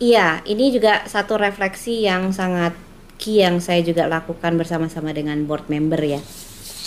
iya, 0.00 0.40
ini 0.48 0.72
juga 0.72 1.04
satu 1.04 1.36
refleksi 1.36 2.08
yang 2.08 2.32
sangat 2.32 2.72
key 3.20 3.44
yang 3.44 3.60
saya 3.60 3.84
juga 3.84 4.08
lakukan 4.08 4.56
bersama-sama 4.56 5.12
dengan 5.12 5.44
board 5.44 5.68
member 5.68 6.00
ya. 6.00 6.24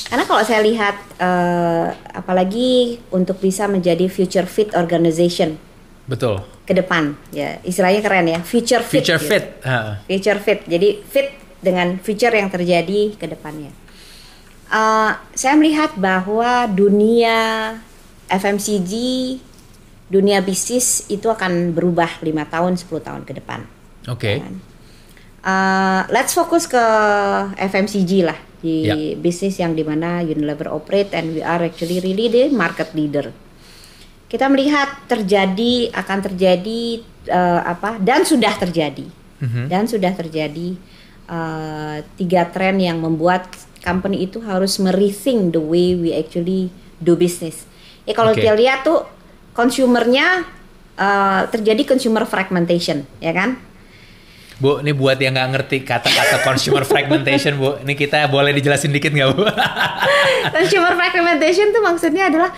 Karena 0.10 0.26
kalau 0.26 0.42
saya 0.42 0.66
lihat, 0.66 0.98
eh, 1.22 1.88
apalagi 2.18 2.98
untuk 3.14 3.38
bisa 3.38 3.70
menjadi 3.70 4.10
future 4.10 4.50
fit 4.50 4.74
organization 4.74 5.62
Betul. 6.12 6.44
ke 6.68 6.76
depan, 6.76 7.16
ya 7.32 7.64
istilahnya 7.64 8.04
keren 8.04 8.28
ya, 8.28 8.40
future 8.44 8.84
fit. 8.84 9.00
Future 9.00 9.20
gitu. 9.24 9.30
fit. 9.32 9.46
Future 10.12 10.40
fit 10.44 10.60
jadi 10.68 10.90
fit 11.08 11.28
dengan 11.64 11.96
future 12.04 12.36
yang 12.36 12.52
terjadi 12.52 13.16
ke 13.16 13.32
depannya 13.32 13.72
Eh, 14.72 15.12
saya 15.36 15.60
melihat 15.60 16.00
bahwa 16.00 16.64
dunia 16.72 17.76
FMCG 18.32 18.92
dunia 20.08 20.40
bisnis 20.40 21.04
itu 21.12 21.28
akan 21.28 21.76
berubah 21.76 22.24
lima 22.24 22.48
tahun 22.48 22.80
10 22.80 22.88
tahun 23.04 23.22
ke 23.28 23.36
depan 23.44 23.68
Oke. 24.08 24.40
kan? 24.40 24.56
Eh, 25.44 26.02
let's 26.16 26.32
fokus 26.32 26.72
ke 26.72 26.80
FMCG 27.60 28.24
lah 28.24 28.40
di 28.64 28.88
Ya. 28.88 28.96
bisnis 29.20 29.60
yang 29.60 29.76
di 29.76 29.84
mana 29.84 30.24
Unilever 30.24 30.72
operate 30.72 31.12
and 31.12 31.36
we 31.36 31.44
are 31.44 31.60
actually 31.68 32.00
really 32.00 32.32
the 32.32 32.48
market 32.56 32.96
leader. 32.96 33.36
Kita 34.32 34.48
melihat 34.48 34.88
terjadi 35.12 35.92
akan 35.92 36.18
terjadi 36.24 36.82
eh, 37.28 37.62
apa 37.62 38.00
dan 38.00 38.24
sudah 38.24 38.56
terjadi 38.56 39.04
Mhm. 39.42 39.68
dan 39.68 39.84
sudah 39.86 40.14
terjadi 40.16 40.78
eh, 41.28 41.98
tiga 42.16 42.48
tren 42.48 42.80
yang 42.80 43.02
membuat 43.02 43.50
company 43.82 44.24
itu 44.24 44.40
harus 44.40 44.78
merethink 44.78 45.52
the 45.52 45.60
way 45.60 45.98
we 45.98 46.14
actually 46.14 46.72
do 46.98 47.18
business. 47.18 47.66
Ya 48.06 48.14
kalau 48.14 48.32
Oke. 48.32 48.40
kita 48.40 48.54
lihat 48.56 48.88
tuh 48.88 49.04
consumernya 49.52 50.48
eh, 50.96 51.42
terjadi 51.50 51.84
consumer 51.84 52.24
fragmentation, 52.24 53.04
ya 53.20 53.34
kan? 53.34 53.58
Bu, 54.62 54.78
ini 54.86 54.94
buat 54.94 55.18
yang 55.18 55.34
nggak 55.34 55.50
ngerti 55.58 55.78
kata-kata 55.82 56.46
consumer 56.46 56.86
fragmentation, 56.86 57.58
Bu. 57.58 57.82
Ini 57.82 57.98
kita 57.98 58.30
boleh 58.30 58.54
dijelasin 58.54 58.94
dikit 58.94 59.10
nggak, 59.10 59.34
Bu? 59.34 59.42
Consumer 60.56 60.94
fragmentation 60.94 61.74
tuh 61.74 61.82
maksudnya 61.82 62.30
adalah 62.30 62.54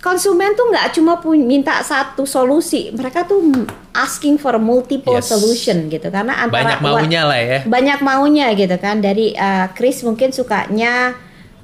konsumen 0.00 0.52
tuh 0.52 0.68
nggak 0.68 0.96
cuma 0.96 1.14
minta 1.36 1.76
satu 1.80 2.24
solusi, 2.24 2.88
mereka 2.90 3.22
tuh 3.22 3.68
asking 3.92 4.36
for 4.36 4.56
multiple 4.56 5.12
Yes. 5.14 5.28
solution 5.28 5.86
gitu 5.86 6.08
karena 6.08 6.40
antara 6.40 6.76
Banyak 6.76 6.78
maunya 6.80 7.22
lah 7.22 7.36
ya. 7.36 7.58
banyak 7.64 7.98
maunya 8.00 8.46
gitu 8.52 8.76
kan 8.76 8.98
dari 8.98 9.32
uh, 9.32 9.68
Chris 9.72 10.00
mungkin 10.00 10.32
sukanya 10.32 11.12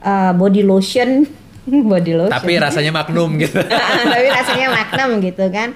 uh, 0.01 0.33
body 0.33 0.61
lotion, 0.61 1.25
body 1.91 2.13
lotion. 2.15 2.35
Tapi 2.35 2.61
rasanya 2.61 2.93
magnum 2.93 3.37
gitu. 3.43 3.57
tapi 4.13 4.29
rasanya 4.29 4.69
magnum 4.71 5.11
gitu 5.21 5.45
kan. 5.49 5.73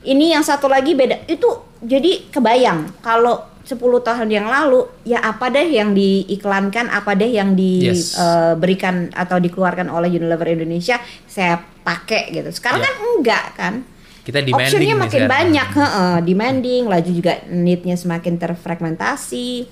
Ini 0.00 0.38
yang 0.38 0.44
satu 0.46 0.70
lagi 0.70 0.94
beda 0.94 1.26
itu 1.26 1.48
jadi 1.82 2.30
kebayang 2.30 3.02
kalau 3.02 3.42
10 3.66 3.82
tahun 4.00 4.30
yang 4.30 4.46
lalu 4.46 4.86
ya 5.02 5.18
apa 5.18 5.50
deh 5.50 5.66
yang 5.66 5.90
diiklankan, 5.90 6.86
apa 6.86 7.18
deh 7.18 7.26
yang 7.26 7.58
Yes. 7.58 8.14
diberikan 8.14 9.10
atau 9.10 9.42
dikeluarkan 9.42 9.90
oleh 9.90 10.06
Unilever 10.08 10.54
Indonesia 10.54 11.02
saya 11.26 11.58
pakai 11.82 12.30
gitu. 12.30 12.54
Sekarang 12.54 12.78
Ya. 12.78 12.86
kan 12.86 12.96
enggak 13.18 13.44
kan. 13.58 13.74
Kita 14.22 14.42
demanding 14.42 14.70
Optionnya 14.70 14.96
makin 14.98 15.22
sekarang. 15.22 15.34
banyak, 15.38 15.68
heeh, 15.70 16.16
demanding, 16.22 16.82
laju 16.86 17.10
juga 17.10 17.32
neednya 17.46 17.94
semakin 17.94 18.34
terfragmentasi. 18.38 19.66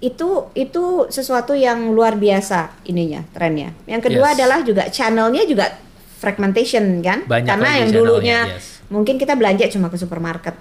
Itu 0.00 0.52
itu 0.52 1.08
sesuatu 1.08 1.56
yang 1.56 1.92
luar 1.92 2.16
biasa 2.16 2.84
ininya 2.84 3.24
trennya. 3.32 3.72
Yang 3.88 4.12
kedua 4.12 4.32
Yes. 4.32 4.34
adalah 4.36 4.58
juga 4.60 4.82
channelnya 4.92 5.48
juga 5.48 5.76
fragmentation 6.20 7.00
kan, 7.00 7.24
Banyak 7.24 7.48
karena 7.48 7.70
yang 7.84 7.90
dulunya 7.92 8.38
yes. 8.52 8.84
mungkin 8.88 9.16
kita 9.16 9.36
belanja 9.36 9.68
cuma 9.68 9.88
ke 9.88 9.96
supermarket. 9.96 10.56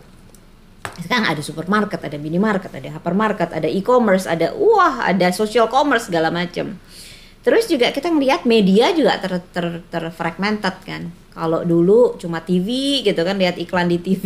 Sekarang 0.95 1.27
ada 1.27 1.39
supermarket, 1.39 1.99
ada 1.99 2.15
minimarket, 2.15 2.71
ada 2.71 2.87
hypermarket, 2.89 3.49
ada 3.51 3.67
e-commerce, 3.67 4.25
ada 4.25 4.51
wah, 4.51 5.03
ada 5.03 5.27
social 5.29 5.67
commerce 5.67 6.07
segala 6.07 6.29
macam. 6.29 6.79
Terus 7.41 7.67
juga 7.67 7.91
kita 7.91 8.09
ngelihat 8.09 8.43
media 8.43 8.89
juga 8.89 9.19
ter, 9.19 9.37
ter, 9.51 9.65
terfragmented 9.87 10.75
kan. 10.81 11.03
Kalau 11.29 11.61
dulu 11.61 12.15
cuma 12.15 12.39
TV 12.39 12.99
gitu 13.01 13.21
kan 13.21 13.35
lihat 13.35 13.55
iklan 13.55 13.85
di 13.85 13.99
TV. 13.99 14.25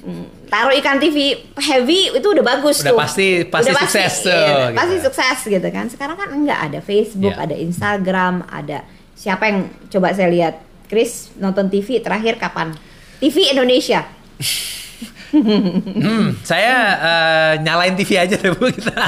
Hmm, 0.00 0.48
Taruh 0.48 0.72
ikan 0.80 0.96
TV 0.96 1.36
heavy 1.60 2.08
itu 2.10 2.24
udah 2.24 2.40
bagus 2.42 2.80
Udah 2.80 2.90
tuh. 2.90 2.98
pasti- 2.98 3.44
pasti 3.44 3.70
sukses 3.70 4.12
tuh, 4.24 4.32
iya, 4.32 4.48
gitu. 4.48 4.64
Pasti 4.74 4.96
sukses 4.98 5.38
gitu 5.46 5.68
kan. 5.68 5.86
Sekarang 5.86 6.16
kan 6.16 6.32
enggak 6.32 6.56
ada 6.56 6.80
Facebook, 6.80 7.36
Iya. 7.36 7.44
ada 7.44 7.54
Instagram, 7.54 8.34
ada 8.48 8.78
siapa 9.12 9.44
yang 9.46 9.58
coba 9.86 10.10
saya 10.10 10.32
lihat 10.32 10.56
Chris 10.88 11.28
nonton 11.36 11.68
TV 11.68 12.00
terakhir 12.00 12.34
kapan? 12.34 12.72
TV 13.20 13.52
Indonesia. 13.52 14.08
Hmm, 15.30 16.34
saya 16.42 16.74
eh, 16.98 17.52
nyalain 17.62 17.94
TV 17.94 18.18
aja 18.18 18.34
deh 18.34 18.50
bu 18.50 18.66
kita. 18.68 18.98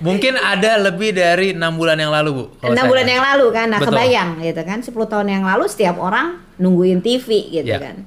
Mungkin 0.00 0.34
ada 0.34 0.80
lebih 0.80 1.12
dari 1.12 1.52
enam 1.52 1.74
bulan 1.74 1.96
yang 1.96 2.08
lalu 2.08 2.30
bu. 2.32 2.44
enam 2.64 2.84
bulan 2.84 3.04
yang 3.04 3.22
lalu 3.22 3.46
kan 3.50 3.66
nah 3.68 3.80
Betul. 3.80 3.92
kebayang 3.92 4.30
gitu 4.40 4.62
kan 4.62 4.78
10 4.80 4.92
tahun 4.92 5.28
yang 5.30 5.44
lalu 5.44 5.64
setiap 5.66 5.96
orang 5.96 6.40
nungguin 6.56 7.00
TV 7.00 7.28
gitu 7.52 7.68
Ya. 7.68 7.80
kan 7.80 8.04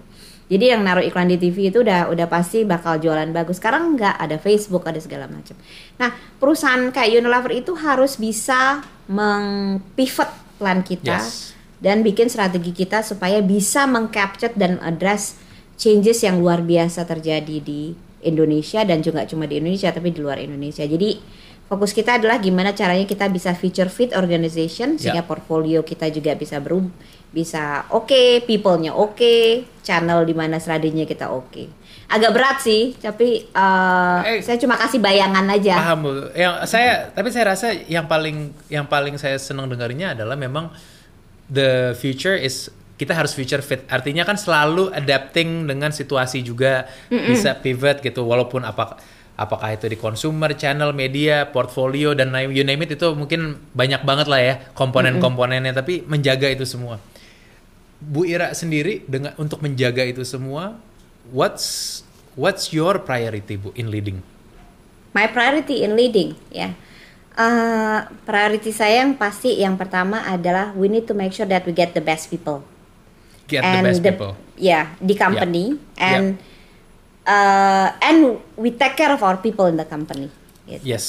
jadi 0.47 0.73
yang 0.73 0.81
naruh 0.81 1.03
iklan 1.03 1.27
di 1.27 1.35
TV 1.35 1.67
itu 1.67 1.83
udah 1.83 2.07
udah 2.07 2.23
pasti 2.25 2.63
bakal 2.63 2.95
jualan 2.97 3.27
bagus 3.29 3.59
sekarang 3.59 3.93
nggak 3.93 4.15
ada 4.15 4.37
Facebook 4.37 4.85
ada 4.85 4.95
segala 4.97 5.27
macam 5.27 5.57
nah 5.95 6.09
perusahaan 6.37 6.87
kayak 6.87 7.19
Unilever 7.19 7.51
itu 7.51 7.75
harus 7.75 8.15
bisa 8.15 8.79
mengpivot 9.07 10.29
plan 10.55 10.81
kita 10.81 11.19
Yes. 11.19 11.51
dan 11.77 12.01
bikin 12.01 12.25
strategi 12.27 12.71
kita 12.71 13.03
supaya 13.03 13.37
bisa 13.39 13.85
mengcapture 13.85 14.53
dan 14.53 14.79
address 14.79 15.35
changes 15.77 16.25
yang 16.25 16.41
luar 16.41 16.65
biasa 16.65 17.05
terjadi 17.05 17.62
di 17.62 17.93
Indonesia 18.25 18.81
dan 18.84 19.05
juga 19.05 19.24
cuma 19.29 19.46
di 19.46 19.62
Indonesia 19.62 19.93
tapi 19.93 20.10
di 20.10 20.19
luar 20.19 20.41
Indonesia. 20.41 20.84
Jadi 20.84 21.22
fokus 21.69 21.93
kita 21.93 22.17
adalah 22.17 22.41
gimana 22.41 22.74
caranya 22.74 23.05
kita 23.05 23.29
bisa 23.29 23.53
future 23.53 23.88
fit 23.88 24.12
organization 24.17 24.98
sehingga 24.98 25.22
Ya. 25.22 25.29
portfolio 25.29 25.86
kita 25.86 26.10
juga 26.10 26.34
bisa 26.34 26.57
berubah 26.57 26.89
bisa 27.27 27.86
oke, 27.91 28.48
people-nya 28.48 28.96
oke, 28.96 29.67
channel 29.84 30.24
di 30.24 30.31
mana 30.34 30.57
strateginya 30.63 31.03
kita 31.03 31.27
oke. 31.29 31.67
Agak 32.07 32.31
berat 32.31 32.57
sih, 32.63 32.96
tapi 32.96 33.43
uh, 33.51 34.24
Eh, 34.24 34.39
saya 34.39 34.55
cuma 34.55 34.79
kasih 34.79 35.03
bayangan 35.03 35.43
aja. 35.51 35.75
Paham 35.75 36.00
bu. 36.07 36.12
Yang 36.31 36.53
saya 36.72 37.12
tapi 37.12 37.29
saya 37.36 37.51
rasa 37.51 37.75
yang 37.91 38.07
paling 38.07 38.55
yang 38.72 38.88
paling 38.88 39.19
saya 39.19 39.36
senang 39.36 39.67
dengarnya 39.67 40.15
adalah 40.15 40.39
memang 40.39 40.72
the 41.51 41.91
future 42.00 42.34
is 42.34 42.72
kita 42.97 43.13
harus 43.13 43.31
future 43.37 43.61
fit. 43.61 43.85
Artinya 43.87 44.25
kan 44.25 44.35
selalu 44.35 44.89
adapting 44.91 45.69
dengan 45.69 45.93
situasi 45.93 46.41
juga 46.41 46.89
bisa 47.09 47.53
pivot 47.53 48.01
gitu 48.01 48.25
walaupun 48.25 48.65
apa 48.65 48.97
apakah 49.37 49.77
itu 49.77 49.85
di 49.85 49.95
consumer, 50.01 50.57
channel, 50.57 50.91
media, 50.97 51.45
portfolio 51.53 52.17
dan 52.17 52.33
you 52.49 52.65
name 52.65 52.81
it 52.83 52.97
itu 52.97 53.13
mungkin 53.13 53.61
banyak 53.77 54.01
banget 54.01 54.27
lah 54.27 54.41
ya 54.41 54.55
komponen-komponennya 54.73 55.77
tapi 55.77 56.01
menjaga 56.09 56.49
itu 56.49 56.65
semua. 56.65 56.97
Bu 57.97 58.25
Ira 58.25 58.53
sendiri 58.53 59.05
dengan 59.05 59.33
untuk 59.37 59.61
menjaga 59.61 60.05
itu 60.05 60.21
semua 60.25 60.77
what's 61.29 62.01
what's 62.37 62.73
your 62.73 63.01
priority 63.01 63.57
Bu 63.57 63.73
in 63.77 63.93
leading? 63.93 64.21
My 65.13 65.25
priority 65.29 65.81
in 65.81 65.97
leading, 65.97 66.37
ya. 66.53 66.77
Eh, 67.37 67.99
priority 68.25 68.73
saya 68.73 69.05
yang 69.05 69.13
pasti 69.17 69.61
yang 69.61 69.77
pertama 69.77 70.25
adalah 70.25 70.73
we 70.73 70.89
need 70.89 71.05
to 71.05 71.13
make 71.13 71.33
sure 71.33 71.45
that 71.45 71.65
we 71.65 71.73
get 71.73 71.93
the 71.93 72.01
best 72.01 72.33
people. 72.33 72.65
Get 73.47 73.63
the 73.63 73.79
best 73.81 73.99
people. 73.99 74.35
Ya, 74.55 74.91
di 74.99 75.15
company 75.15 75.79
Yeah. 75.95 76.07
and 76.09 76.25
uh, 77.23 77.87
and 77.99 78.17
we 78.55 78.71
take 78.71 78.95
care 78.95 79.09
of 79.09 79.21
our 79.21 79.37
people 79.37 79.65
in 79.65 79.75
the 79.75 79.85
company. 79.85 80.27
gitu. 80.67 80.83
Yes. 80.83 81.05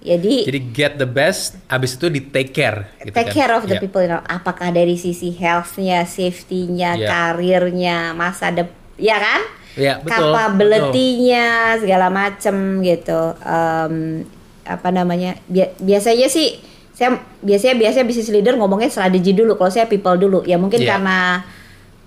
Jadi, 0.00 0.44
Jadi 0.44 0.60
get 0.68 1.00
the 1.00 1.08
best, 1.08 1.56
abis 1.64 1.96
itu 1.96 2.12
di 2.12 2.20
take 2.20 2.52
care. 2.52 2.92
Gitu 3.00 3.12
take 3.12 3.32
kan. 3.32 3.36
care 3.36 3.52
of 3.52 3.64
the 3.64 3.76
Yeah. 3.76 3.80
people. 3.80 4.00
You 4.00 4.12
know, 4.12 4.20
apakah 4.22 4.68
dari 4.68 4.96
sisi 4.96 5.32
health-nya, 5.32 6.04
safety-nya, 6.04 6.90
Yeah. 6.94 7.08
karirnya, 7.08 8.12
masa 8.12 8.52
depan, 8.52 8.76
ya 8.96 9.16
kan? 9.16 9.40
Ya, 9.74 9.96
betul, 9.98 10.28
capability-nya 10.30 11.46
segala 11.80 12.06
macem 12.08 12.80
gitu. 12.80 13.32
Em, 13.40 14.24
apa 14.62 14.88
namanya? 14.88 15.40
Bia- 15.44 15.72
biasanya 15.76 16.28
sih 16.28 16.60
saya 16.94 17.18
biasanya 17.42 17.74
biasanya 17.74 18.06
business 18.06 18.30
leader 18.30 18.54
ngomongnya 18.54 18.86
strategi 18.86 19.32
dulu. 19.32 19.56
Kalau 19.56 19.72
saya 19.72 19.84
people 19.84 20.14
dulu. 20.14 20.44
Ya 20.44 20.56
mungkin 20.56 20.78
Iya. 20.78 20.94
karena 20.94 21.42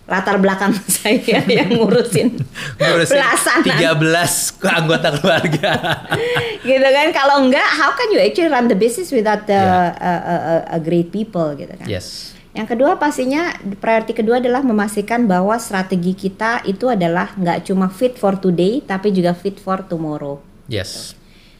latar 0.07 0.39
belakang 0.39 0.71
saya 0.95 1.19
yang 1.45 1.67
ngurusin, 1.75 2.39
Ngurusin 2.79 3.11
pelaksanaan 3.11 3.91
13 3.99 4.55
ke 4.55 4.67
anggota 4.71 5.07
keluarga. 5.13 5.71
gitu 6.67 6.87
kan 6.87 7.11
kalau 7.11 7.43
enggak 7.43 7.67
how 7.75 7.91
can 7.91 8.07
you 8.09 8.19
actually 8.19 8.47
run 8.47 8.67
the 8.67 8.75
business 8.75 9.11
without 9.11 9.43
the 9.43 9.55
Yeah. 9.59 9.91
uh, 9.99 10.21
uh, 10.23 10.41
uh, 10.63 10.75
a 10.75 10.79
great 10.79 11.11
people 11.11 11.51
gitu 11.53 11.71
kan 11.75 11.87
yes. 11.87 12.31
yang 12.51 12.63
kedua 12.63 12.95
pastinya 12.95 13.51
priority 13.77 14.15
kedua 14.15 14.39
adalah 14.39 14.63
memastikan 14.63 15.27
bahwa 15.27 15.59
strategi 15.59 16.15
kita 16.15 16.63
itu 16.63 16.87
adalah 16.87 17.35
nggak 17.35 17.67
cuma 17.67 17.91
fit 17.91 18.15
for 18.15 18.39
today 18.39 18.79
tapi 18.81 19.11
juga 19.11 19.35
fit 19.35 19.59
for 19.59 19.83
tomorrow 19.83 20.39
Yes. 20.65 21.15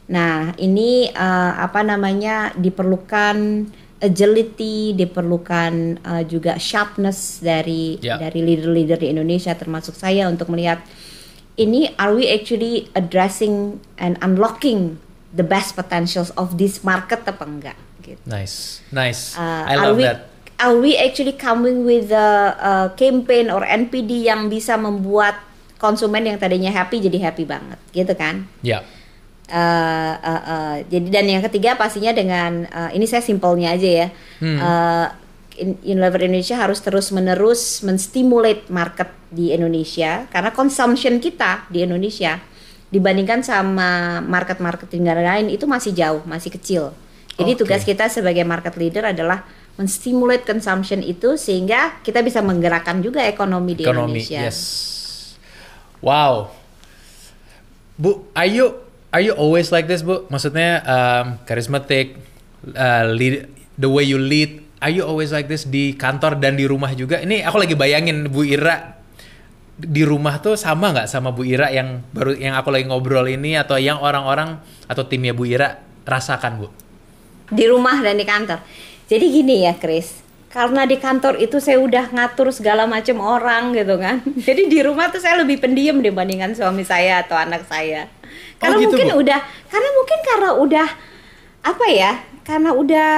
nah 0.08 0.56
ini 0.56 1.12
uh, 1.12 1.51
apa 1.60 1.84
namanya 1.84 2.56
diperlukan 2.56 3.68
agility 3.98 4.94
diperlukan 4.94 6.01
uh, 6.06 6.24
juga 6.25 6.62
sharpness 6.62 7.42
dari 7.42 7.98
Ya. 8.01 8.22
dari 8.22 8.46
leader-leader 8.46 9.01
di 9.01 9.10
Indonesia 9.10 9.58
termasuk 9.58 9.98
saya 9.98 10.30
untuk 10.30 10.54
melihat 10.54 10.82
ini 11.58 11.89
are 11.98 12.13
we 12.13 12.30
actually 12.30 12.86
addressing 12.94 13.82
and 13.98 14.22
unlocking 14.22 15.01
the 15.34 15.42
best 15.44 15.74
potentials 15.74 16.30
of 16.38 16.62
this 16.62 16.86
market 16.86 17.25
apa 17.25 17.44
enggak 17.44 17.77
gitu. 18.08 18.24
Nice. 18.24 18.80
Nice. 18.89 19.36
Uh, 19.36 19.63
I 19.68 19.75
love 19.75 20.00
we, 20.00 20.08
that. 20.08 20.32
Are 20.58 20.77
we 20.80 20.98
actually 20.98 21.36
coming 21.38 21.86
with 21.86 22.10
a, 22.10 22.58
a 22.58 22.74
campaign 22.98 23.51
or 23.54 23.62
NPD 23.62 24.25
yang 24.25 24.50
bisa 24.50 24.74
membuat 24.80 25.38
konsumen 25.77 26.25
yang 26.25 26.42
tadinya 26.42 26.74
happy 26.74 26.98
jadi 26.98 27.30
happy 27.30 27.46
banget, 27.46 27.77
gitu 27.94 28.13
kan? 28.18 28.50
Ya. 28.66 28.82
Uh, 29.48 30.13
uh, 30.20 30.44
uh, 30.44 30.75
jadi 30.92 31.08
dan 31.08 31.25
yang 31.32 31.44
ketiga 31.48 31.80
pastinya 31.80 32.12
dengan 32.12 32.68
uh, 32.68 32.92
ini 32.92 33.08
saya 33.08 33.24
simpelnya 33.24 33.72
aja 33.80 33.89
ya. 34.06 34.08
Hmm. 34.44 34.60
Uh, 34.60 35.08
Unilever 35.58 36.22
Indonesia 36.30 36.54
harus 36.54 36.86
terus 36.86 37.10
menerus 37.10 37.82
menstimulate 37.82 38.70
market 38.70 39.10
di 39.34 39.50
Indonesia 39.50 40.30
karena 40.30 40.54
consumption 40.54 41.18
kita 41.18 41.66
di 41.74 41.82
Indonesia 41.82 42.38
dibandingkan 42.94 43.42
sama 43.42 44.22
market-market 44.22 44.88
di 44.88 45.01
negara 45.01 45.36
lain 45.36 45.50
itu 45.51 45.66
masih 45.66 45.92
jauh, 45.98 46.22
masih 46.30 46.54
kecil. 46.54 46.94
Jadi 47.38 47.51
Oke. 47.54 47.60
tugas 47.66 47.82
kita 47.84 48.08
sebagai 48.08 48.46
market 48.48 48.77
leader 48.77 49.12
adalah 49.12 49.44
menstimulate 49.77 50.42
consumption 50.42 51.06
itu 51.06 51.38
sehingga 51.38 52.01
kita 52.01 52.25
bisa 52.25 52.42
menggerakkan 52.42 52.98
juga 53.01 53.22
ekonomi 53.27 53.77
di 53.77 53.84
Ekonomi. 53.86 54.22
Indonesia. 54.22 54.42
Yes. 54.42 54.60
Wow. 56.01 56.50
Bu, 57.98 58.30
are 58.34 58.50
you 58.50 58.87
are 59.14 59.24
you 59.24 59.34
always 59.36 59.72
like 59.72 59.86
this, 59.86 60.04
Bu? 60.04 60.28
Maksudnya 60.32 60.84
um, 60.84 61.26
charismatic, 61.46 62.18
uh, 62.74 63.08
lead, 63.12 63.48
the 63.76 63.90
way 63.90 64.04
you 64.08 64.20
lead. 64.20 64.64
Are 64.78 64.94
you 64.94 65.02
always 65.02 65.34
like 65.34 65.50
this 65.50 65.66
di 65.66 65.98
kantor 65.98 66.38
dan 66.38 66.54
di 66.54 66.70
rumah 66.70 66.94
juga? 66.94 67.18
Ini 67.18 67.42
aku 67.46 67.58
lagi 67.66 67.74
bayangin 67.74 68.30
Bu 68.30 68.46
Ira 68.46 68.94
di 69.78 70.06
rumah 70.06 70.38
tuh 70.38 70.54
sama 70.54 70.94
nggak 70.94 71.10
sama 71.10 71.34
Bu 71.34 71.46
Ira 71.46 71.74
yang 71.74 72.06
baru 72.14 72.38
yang 72.38 72.54
aku 72.54 72.70
lagi 72.70 72.86
ngobrol 72.86 73.26
ini 73.26 73.58
atau 73.58 73.82
yang 73.82 73.98
orang-orang 73.98 74.62
atau 74.86 75.02
timnya 75.10 75.34
Bu 75.34 75.50
Ira 75.50 75.82
rasakan 76.06 76.54
Bu? 76.62 76.70
di 77.52 77.66
rumah 77.68 78.00
dan 78.04 78.20
di 78.20 78.26
kantor. 78.28 78.60
Jadi 79.08 79.26
gini 79.32 79.64
ya, 79.64 79.76
Chris. 79.80 80.24
Karena 80.48 80.88
di 80.88 80.98
kantor 80.98 81.38
itu 81.44 81.60
saya 81.60 81.78
udah 81.78 82.12
ngatur 82.12 82.50
segala 82.56 82.88
macam 82.88 83.20
orang 83.24 83.76
gitu 83.76 83.96
kan. 84.00 84.24
Jadi 84.48 84.68
di 84.68 84.80
rumah 84.84 85.12
tuh 85.12 85.22
saya 85.22 85.44
lebih 85.44 85.60
pendiam 85.60 86.00
dibandingkan 86.00 86.56
suami 86.56 86.84
saya 86.84 87.24
atau 87.24 87.36
anak 87.36 87.68
saya. 87.68 88.08
Karena 88.58 88.76
gitu, 88.78 88.90
mungkin 88.94 89.08
Bu? 89.14 89.22
udah 89.24 89.40
karena 89.70 89.90
mungkin 89.94 90.20
karena 90.26 90.50
udah 90.58 90.88
apa 91.62 91.86
ya? 91.90 92.12
Karena 92.44 92.70
udah 92.72 93.12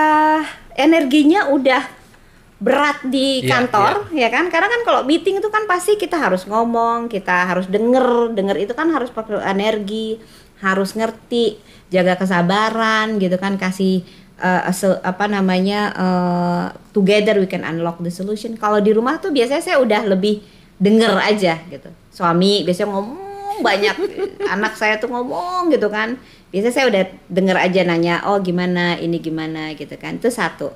energinya 0.76 1.50
udah 1.50 1.84
berat 2.60 3.08
di 3.08 3.40
Iya, 3.40 3.56
kantor 3.56 4.12
ya 4.12 4.28
kan 4.28 4.52
karena 4.52 4.68
kan 4.68 4.82
kalau 4.84 5.02
meeting 5.08 5.40
itu 5.40 5.48
kan 5.48 5.64
pasti 5.64 5.96
kita 5.96 6.20
harus 6.20 6.44
ngomong 6.44 7.08
kita 7.08 7.48
harus 7.48 7.72
denger 7.72 8.36
denger 8.36 8.60
itu 8.60 8.76
kan 8.76 8.92
harus 8.92 9.08
pakai 9.08 9.40
energi 9.48 10.20
harus 10.60 10.92
ngerti 10.92 11.56
jaga 11.88 12.20
kesabaran 12.20 13.16
gitu 13.16 13.40
kan 13.40 13.56
kasih 13.56 14.04
se- 14.76 15.00
apa 15.08 15.32
namanya 15.32 15.80
eh, 15.96 16.64
together 16.92 17.40
we 17.40 17.48
can 17.48 17.64
unlock 17.64 17.96
the 18.04 18.12
solution 18.12 18.60
kalau 18.60 18.84
di 18.84 18.92
rumah 18.92 19.24
tuh 19.24 19.32
biasanya 19.32 19.64
saya 19.64 19.78
udah 19.80 20.04
lebih 20.04 20.44
denger 20.76 21.16
aja 21.16 21.64
gitu 21.72 21.88
suami 22.12 22.68
biasanya 22.68 22.92
ngomong 22.92 23.29
banyak 23.62 23.96
anak 24.54 24.74
saya 24.80 24.98
tuh 24.98 25.12
ngomong 25.12 25.72
gitu 25.74 25.88
kan 25.88 26.20
biasanya 26.50 26.74
saya 26.74 26.86
udah 26.90 27.04
denger 27.30 27.58
aja 27.60 27.82
nanya 27.86 28.16
oh 28.26 28.42
gimana 28.42 28.98
ini 28.98 29.22
gimana 29.22 29.76
gitu 29.78 29.94
kan 30.00 30.18
itu 30.18 30.34
satu 30.34 30.74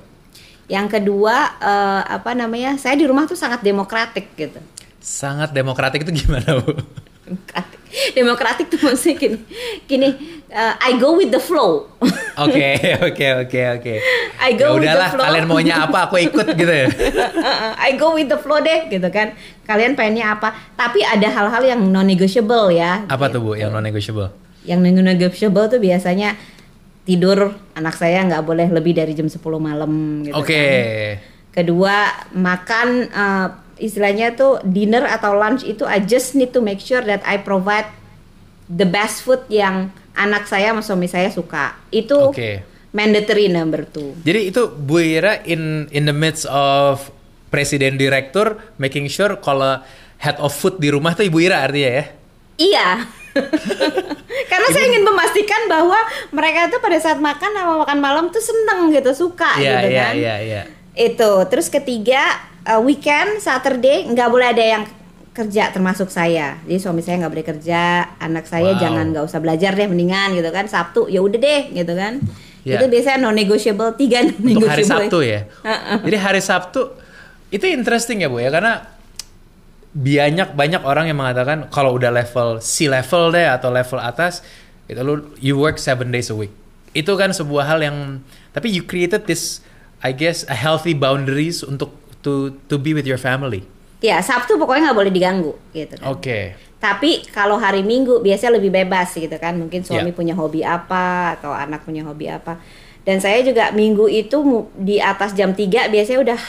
yang 0.64 0.88
kedua 0.88 1.60
eh, 1.60 2.02
apa 2.08 2.32
namanya? 2.32 2.80
Saya 2.80 2.96
di 2.96 3.04
rumah 3.04 3.28
tuh 3.28 3.36
sangat 3.36 3.60
demokratik 3.60 4.32
gitu. 4.36 4.60
Sangat 5.04 5.52
demokratik 5.52 6.08
itu 6.08 6.24
gimana 6.24 6.64
Bu? 6.64 6.72
Demokratik, 7.24 7.80
demokratik 8.12 8.66
tuh 8.68 8.80
maksudnya 8.84 9.16
gini, 9.16 9.38
gini 9.88 10.08
eh, 10.46 10.74
I 10.76 11.00
go 11.00 11.16
with 11.16 11.32
the 11.32 11.40
flow. 11.40 11.88
Oke, 12.36 12.76
oke, 13.08 13.26
oke, 13.48 13.60
oke. 13.80 13.94
I 14.36 14.52
Ya 14.52 14.60
go 14.60 14.76
with 14.76 14.84
the 14.84 15.08
flow. 15.08 15.24
kalian 15.24 15.46
maunya 15.48 15.74
apa 15.80 16.04
aku 16.04 16.20
ikut 16.20 16.52
gitu 16.52 16.68
ya. 16.68 16.84
I 17.88 17.96
go 17.96 18.12
with 18.12 18.28
the 18.28 18.36
flow 18.36 18.60
deh 18.60 18.92
gitu 18.92 19.08
kan. 19.08 19.32
Kalian 19.64 19.96
pengennya 19.96 20.36
apa? 20.36 20.52
Tapi 20.76 21.00
ada 21.00 21.24
hal-hal 21.24 21.64
yang 21.64 21.80
non 21.80 22.04
negotiable 22.04 22.68
ya. 22.70 23.08
Apa 23.08 23.32
tuh 23.32 23.40
Bu 23.40 23.56
gitu. 23.56 23.64
yang 23.64 23.72
non 23.72 23.80
negotiable? 23.80 24.28
Yang 24.68 24.78
non 24.84 25.08
negotiable 25.08 25.64
tuh 25.66 25.80
biasanya 25.80 26.36
tidur 27.04 27.56
anak 27.72 27.96
saya 27.96 28.20
nggak 28.24 28.44
boleh 28.44 28.68
lebih 28.68 28.92
dari 28.92 29.16
jam 29.16 29.28
10 29.28 29.40
malam 29.56 29.92
gitu 30.20 30.36
Oke. 30.36 30.52
kan. 30.52 31.32
Kedua, 31.54 31.96
makan 32.34 32.88
eh, 33.06 33.46
istilahnya 33.76 34.34
tuh 34.34 34.62
dinner 34.62 35.04
atau 35.06 35.34
lunch 35.34 35.62
itu 35.62 35.82
I 35.84 36.02
just 36.02 36.34
need 36.34 36.54
to 36.54 36.60
make 36.62 36.78
sure 36.78 37.02
that 37.02 37.22
I 37.22 37.40
provide 37.40 37.88
the 38.66 38.86
best 38.86 39.22
food 39.22 39.44
yang 39.50 39.90
anak 40.14 40.46
saya 40.46 40.70
sama 40.72 40.82
suami 40.82 41.08
saya 41.10 41.28
suka. 41.28 41.74
Itu 41.90 42.32
Oke. 42.32 42.62
mandatory 42.94 43.50
number 43.50 43.82
two. 43.84 44.14
Jadi 44.22 44.54
itu 44.54 44.70
Bu 44.70 45.02
Ira 45.02 45.42
in 45.44 45.90
in 45.90 46.06
the 46.06 46.14
midst 46.14 46.46
of 46.46 47.10
presiden 47.50 47.94
direktur 47.94 48.58
making 48.78 49.06
sure 49.06 49.38
kalau 49.38 49.82
head 50.18 50.38
of 50.38 50.50
food 50.50 50.78
di 50.78 50.90
rumah 50.90 51.14
tuh 51.14 51.26
Ibu 51.26 51.38
Ira 51.42 51.66
artinya 51.66 51.90
ya. 52.02 52.04
Iya. 52.54 52.88
Karena 54.50 54.68
saya 54.70 54.84
ingin 54.86 55.02
memastikan 55.02 55.66
bahwa 55.66 55.98
mereka 56.30 56.70
itu 56.70 56.78
pada 56.78 56.98
saat 57.02 57.18
makan 57.18 57.50
sama 57.50 57.74
makan 57.82 57.98
malam 57.98 58.24
tuh 58.30 58.38
seneng 58.38 58.94
gitu, 58.94 59.10
suka 59.10 59.58
Iya, 59.58 59.82
gitu 59.82 59.88
iya, 59.90 60.04
kan. 60.06 60.14
iya, 60.14 60.34
iya. 60.38 60.62
Itu. 60.94 61.30
Terus 61.50 61.66
ketiga, 61.66 62.22
uh, 62.68 62.80
weekend 62.80 63.40
Saturday 63.40 64.08
nggak 64.08 64.28
boleh 64.28 64.48
ada 64.50 64.64
yang 64.64 64.82
kerja 65.34 65.74
termasuk 65.74 66.14
saya. 66.14 66.62
Jadi 66.62 66.78
suami 66.78 67.02
saya 67.02 67.18
nggak 67.26 67.32
boleh 67.34 67.46
kerja, 67.46 67.80
anak 68.22 68.46
saya 68.46 68.78
Wow. 68.78 68.80
jangan 68.80 69.04
nggak 69.10 69.24
usah 69.26 69.40
belajar 69.42 69.74
deh 69.74 69.90
mendingan 69.90 70.30
gitu 70.38 70.50
kan. 70.54 70.70
Sabtu 70.70 71.10
ya 71.10 71.20
udah 71.20 71.38
deh 71.42 71.62
gitu 71.74 71.92
kan. 71.98 72.22
Ya. 72.62 72.80
Itu 72.80 72.88
biasanya 72.88 73.18
non 73.20 73.34
negotiable 73.36 73.92
tiga 73.98 74.24
non 74.24 74.38
Untuk 74.40 74.70
hari 74.70 74.86
negotiable. 74.86 75.10
Sabtu 75.10 75.18
ya. 75.26 75.40
Jadi 76.06 76.16
hari 76.16 76.40
Sabtu 76.40 76.80
itu 77.50 77.64
interesting 77.66 78.22
ya 78.22 78.30
Bu 78.30 78.40
ya 78.40 78.50
karena 78.50 78.88
banyak 79.94 80.58
banyak 80.58 80.82
orang 80.82 81.06
yang 81.06 81.18
mengatakan 81.18 81.70
kalau 81.70 81.94
udah 81.94 82.10
level 82.10 82.58
C 82.58 82.90
level 82.90 83.30
deh 83.30 83.46
atau 83.46 83.70
level 83.70 84.02
atas 84.02 84.42
itu 84.90 84.98
lu 85.02 85.34
you 85.38 85.54
work 85.54 85.78
seven 85.78 86.10
days 86.14 86.30
a 86.30 86.36
week. 86.38 86.50
Itu 86.94 87.18
kan 87.18 87.34
sebuah 87.34 87.74
hal 87.74 87.82
yang 87.82 88.22
tapi 88.54 88.70
you 88.70 88.86
created 88.86 89.26
this 89.26 89.62
I 90.02 90.14
guess 90.14 90.46
a 90.46 90.54
healthy 90.54 90.94
boundaries 90.94 91.62
untuk 91.62 91.94
to 92.24 92.56
to 92.66 92.74
be 92.74 92.90
with 92.90 93.04
your 93.04 93.20
family. 93.20 93.62
Ya 94.00 94.18
Sabtu 94.18 94.56
pokoknya 94.56 94.90
nggak 94.90 94.98
boleh 94.98 95.12
diganggu 95.12 95.52
gitu 95.70 95.94
kan. 95.96 96.10
Oke. 96.10 96.56
Tapi 96.76 97.24
kalau 97.28 97.56
hari 97.56 97.80
Minggu 97.80 98.20
biasanya 98.20 98.56
lebih 98.56 98.68
bebas 98.68 99.12
gitu 99.12 99.32
kan. 99.36 99.56
Mungkin 99.56 99.80
suami 99.80 100.10
Ya. 100.10 100.12
punya 100.12 100.34
hobi 100.34 100.60
apa 100.60 101.36
atau 101.36 101.52
anak 101.52 101.84
punya 101.84 102.04
hobi 102.04 102.28
apa. 102.28 102.56
Dan 103.04 103.20
saya 103.20 103.40
juga 103.40 103.72
Minggu 103.72 104.04
itu 104.04 104.36
di 104.74 104.96
atas 104.96 105.32
jam 105.32 105.52
3 105.52 105.88
biasanya 105.88 106.20
udah 106.20 106.40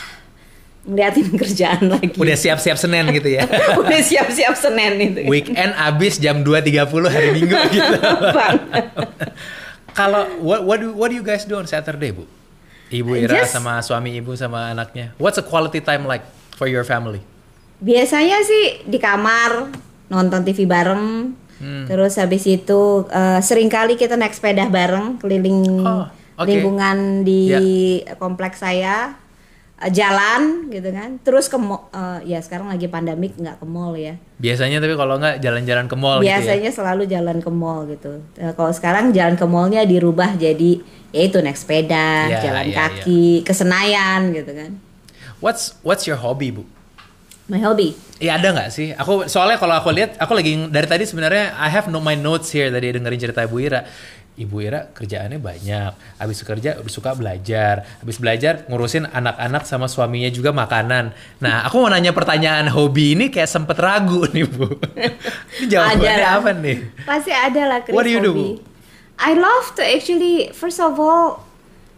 ngeliatin 0.85 1.27
kerjaan 1.41 1.83
lagi. 1.87 2.15
Udah 2.15 2.35
siap-siap 2.35 2.75
Senin 2.75 3.07
gitu 3.11 3.27
ya. 3.31 3.47
udah 3.79 3.99
siap-siap 4.03 4.53
Senin 4.55 4.91
itu. 4.99 5.19
Weekend 5.23 5.71
abis 5.73 6.19
jam 6.19 6.43
2.30 6.43 7.07
hari 7.07 7.29
Minggu 7.31 7.55
gitu. 7.71 7.95
Kalau 9.95 10.27
what 10.43 10.67
what 10.67 10.77
do 10.83 10.91
what 10.91 11.07
do 11.07 11.15
you 11.15 11.23
guys 11.23 11.47
do 11.47 11.55
on 11.55 11.63
Saturday, 11.63 12.11
Bu? 12.11 12.27
Ibu 12.87 13.17
Ira 13.17 13.41
Just- 13.41 13.53
sama 13.53 13.81
suami 13.81 14.13
ibu 14.13 14.33
sama 14.33 14.69
anaknya. 14.69 15.11
What's 15.15 15.37
a 15.37 15.43
quality 15.43 15.79
time 15.79 16.05
like 16.05 16.21
for 16.53 16.65
your 16.65 16.83
family? 16.83 17.21
Biasanya 17.77 18.39
sih 18.41 18.63
di 18.83 18.97
kamar 18.97 19.73
nonton 20.07 20.41
TV 20.41 20.63
bareng. 20.63 21.33
Hmm. 21.55 21.87
Terus 21.87 22.15
habis 22.15 22.43
itu 22.43 22.81
eh, 23.07 23.39
sering 23.39 23.67
kali 23.67 23.95
kita 23.95 24.13
naik 24.13 24.35
sepeda 24.35 24.67
bareng 24.67 25.17
keliling 25.17 25.81
Oh, 25.81 26.05
oke. 26.35 26.45
lingkungan 26.45 27.23
di 27.23 27.49
Ya. 27.49 27.59
kompleks 28.15 28.59
saya. 28.59 29.15
Uh, 29.77 29.89
jalan 29.89 30.67
gitu 30.67 30.89
kan 30.89 31.19
terus 31.21 31.47
ke 31.47 31.55
mall 31.55 31.87
uh, 31.91 32.19
ya 32.21 32.39
sekarang 32.39 32.67
lagi 32.67 32.87
pandemik 32.87 33.35
nggak 33.35 33.59
ke 33.59 33.65
mall 33.65 33.93
ya 33.93 34.15
Biasanya 34.35 34.83
tapi 34.83 34.99
kalau 34.99 35.15
nggak 35.15 35.39
jalan-jalan 35.39 35.85
ke 35.87 35.95
mall 35.95 36.19
gitu 36.19 36.27
ya. 36.27 36.35
biasanya 36.35 36.71
selalu 36.71 37.03
jalan 37.07 37.37
ke 37.39 37.51
mall 37.51 37.87
gitu 37.87 38.19
Uh, 38.35 38.51
kalau 38.51 38.71
sekarang 38.71 39.15
jalan 39.15 39.35
ke 39.35 39.45
mallnya 39.45 39.81
dirubah 39.83 40.35
jadi 40.35 40.83
ya 41.11 41.21
itu 41.23 41.39
naik 41.39 41.55
sepeda 41.55 42.27
Ya, 42.27 42.39
jalan 42.43 42.65
ya, 42.67 42.75
kaki 42.75 43.43
ke 43.43 43.53
Senayan 43.55 44.35
gitu 44.35 44.51
kan 44.51 44.71
What's 45.39 45.75
what's 45.83 46.03
your 46.03 46.17
hobby, 46.17 46.51
Bu? 46.51 46.63
my 47.45 47.61
hobby 47.61 47.93
Iya 48.15 48.39
ada 48.39 48.55
nggak 48.55 48.69
sih? 48.71 48.95
Aku 48.95 49.27
soalnya 49.27 49.59
kalau 49.59 49.75
aku 49.75 49.91
lihat, 49.91 50.15
aku 50.15 50.31
lagi 50.39 50.55
dari 50.71 50.87
tadi 50.87 51.03
sebenarnya 51.03 51.51
I 51.59 51.67
have 51.67 51.91
no 51.91 51.99
my 51.99 52.15
notes 52.15 52.47
here 52.47 52.71
tadi 52.71 52.95
dengerin 52.95 53.19
cerita 53.19 53.43
Ibu 53.43 53.59
Ira. 53.59 53.83
Ibu 54.35 54.59
Ira 54.59 54.91
kerjaannya 54.91 55.39
banyak, 55.39 55.91
habis 56.19 56.43
kerja 56.43 56.75
suka 56.91 57.15
belajar, 57.15 57.87
habis 58.03 58.19
belajar 58.19 58.67
ngurusin 58.67 59.07
anak-anak 59.07 59.63
sama 59.63 59.87
suaminya 59.87 60.27
juga 60.27 60.51
makanan. 60.51 61.15
Nah, 61.39 61.63
aku 61.63 61.79
mau 61.79 61.87
nanya 61.87 62.11
pertanyaan 62.11 62.67
hobi 62.67 63.15
ini 63.15 63.31
kayak 63.31 63.47
sempet 63.47 63.79
ragu 63.79 64.27
nih 64.35 64.43
Bu. 64.43 64.67
ini 65.55 65.71
jawabannya 65.71 66.27
apa 66.27 66.51
nih? 66.51 66.77
Pasti 67.07 67.31
ada 67.31 67.61
lah 67.63 67.79
Chris 67.79 67.95
What 67.95 68.03
do 68.03 68.11
you 68.11 68.19
do, 68.19 68.35
hobi. 68.35 68.49
I 69.15 69.31
love 69.33 69.71
to 69.75 69.81
actually 69.81 70.51
first 70.51 70.83
of 70.83 70.99
all 70.99 71.39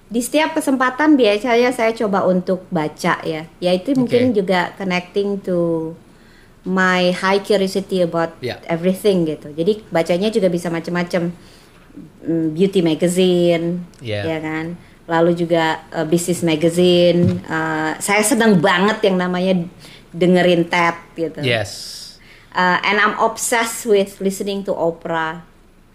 di 0.08 0.22
setiap 0.22 0.54
kesempatan 0.54 1.18
biasanya 1.18 1.74
saya 1.74 1.90
coba 1.92 2.22
untuk 2.24 2.70
baca 2.70 3.18
ya. 3.26 3.50
Ya 3.58 3.72
itu 3.74 3.98
mungkin 3.98 4.32
juga 4.32 4.78
connecting 4.78 5.42
to 5.42 5.92
my 6.64 7.10
high 7.12 7.42
curiosity 7.42 8.06
about 8.06 8.38
Ya. 8.40 8.62
everything 8.70 9.26
gitu. 9.26 9.50
Jadi 9.52 9.82
bacanya 9.90 10.30
juga 10.30 10.48
bisa 10.48 10.70
macam-macam. 10.70 11.34
Mm, 12.22 12.48
Beauty 12.52 12.82
magazine, 12.82 13.82
Ya. 14.00 14.24
ya 14.26 14.38
kan. 14.40 14.76
Lalu 15.08 15.40
juga 15.40 15.80
uh, 15.92 16.04
business 16.04 16.44
magazine. 16.44 17.40
Uh, 17.48 17.96
saya 17.98 18.20
senang 18.22 18.60
banget 18.60 19.00
yang 19.08 19.16
namanya 19.16 19.64
dengerin 20.12 20.68
TED 20.68 20.96
gitu. 21.16 21.40
Yes. 21.42 21.96
Uh, 22.52 22.82
and 22.84 22.98
I'm 22.98 23.16
obsessed 23.22 23.86
with 23.86 24.18
listening 24.20 24.66
to 24.66 24.74
opera. 24.74 25.46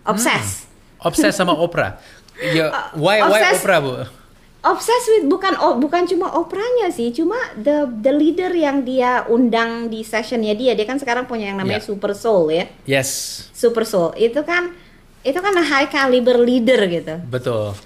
Obsessed. 0.03 0.67
Obses 0.99 1.35
sama 1.35 1.53
opera. 1.53 1.99
Ya, 2.43 2.73
why 2.97 3.21
why 3.23 3.39
Obses- 3.45 3.61
opera, 3.61 3.77
Bu? 3.79 3.95
Obsessed 4.65 5.09
with 5.11 5.27
bukan 5.29 5.53
oh, 5.59 5.77
bukan 5.77 6.07
cuma 6.07 6.33
operanya 6.33 6.89
sih, 6.89 7.11
cuma 7.11 7.35
the 7.55 7.85
the 7.99 8.11
leader 8.11 8.51
yang 8.51 8.83
dia 8.83 9.27
undang 9.27 9.91
di 9.91 10.01
sessionnya 10.03 10.57
dia. 10.57 10.73
Dia 10.73 10.87
kan 10.89 10.97
sekarang 10.97 11.27
punya 11.27 11.53
yang 11.53 11.61
namanya 11.61 11.83
Ya. 11.83 11.87
Super 11.93 12.15
Soul 12.17 12.51
ya. 12.51 12.65
Yes, 12.89 13.11
Super 13.53 13.85
Soul 13.85 14.17
itu 14.17 14.39
kan 14.43 14.71
itu 15.23 15.39
kan 15.39 15.55
a 15.55 15.65
high 15.65 15.89
caliber 15.89 16.35
leader 16.39 16.79
gitu. 16.91 17.15
betul. 17.31 17.79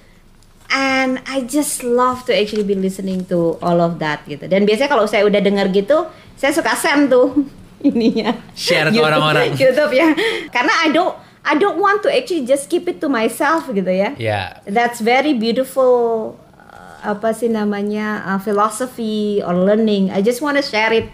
And 0.66 1.22
I 1.30 1.46
just 1.46 1.86
love 1.86 2.26
to 2.26 2.34
actually 2.34 2.66
be 2.66 2.74
listening 2.74 3.22
to 3.30 3.54
all 3.62 3.78
of 3.78 4.02
that 4.02 4.26
gitu. 4.26 4.50
Dan 4.50 4.66
biasanya 4.66 4.90
kalau 4.90 5.06
saya 5.06 5.22
udah 5.22 5.38
denger 5.38 5.70
gitu, 5.70 6.10
saya 6.34 6.50
suka 6.50 6.74
send 6.74 7.06
tuh 7.12 7.46
ininya. 7.86 8.34
Share 8.58 8.90
ke 8.90 8.98
orang-orang. 8.98 9.54
YouTube 9.54 9.94
ya. 9.94 10.10
Karena 10.50 10.74
I 10.82 10.90
don't 10.90 11.14
I 11.46 11.54
don't 11.54 11.78
want 11.78 12.02
to 12.02 12.10
actually 12.10 12.42
just 12.42 12.66
keep 12.66 12.90
it 12.90 12.98
to 12.98 13.06
myself 13.06 13.70
gitu 13.70 13.86
ya. 13.86 14.18
Ya, 14.18 14.58
That's 14.66 14.98
very 14.98 15.30
beautiful 15.38 16.34
uh, 16.58 17.14
apa 17.14 17.30
sih 17.30 17.46
namanya 17.46 18.26
uh, 18.26 18.38
philosophy 18.42 19.38
or 19.46 19.54
learning. 19.54 20.10
I 20.10 20.26
just 20.26 20.42
want 20.42 20.58
to 20.58 20.64
share 20.66 20.90
it 20.90 21.06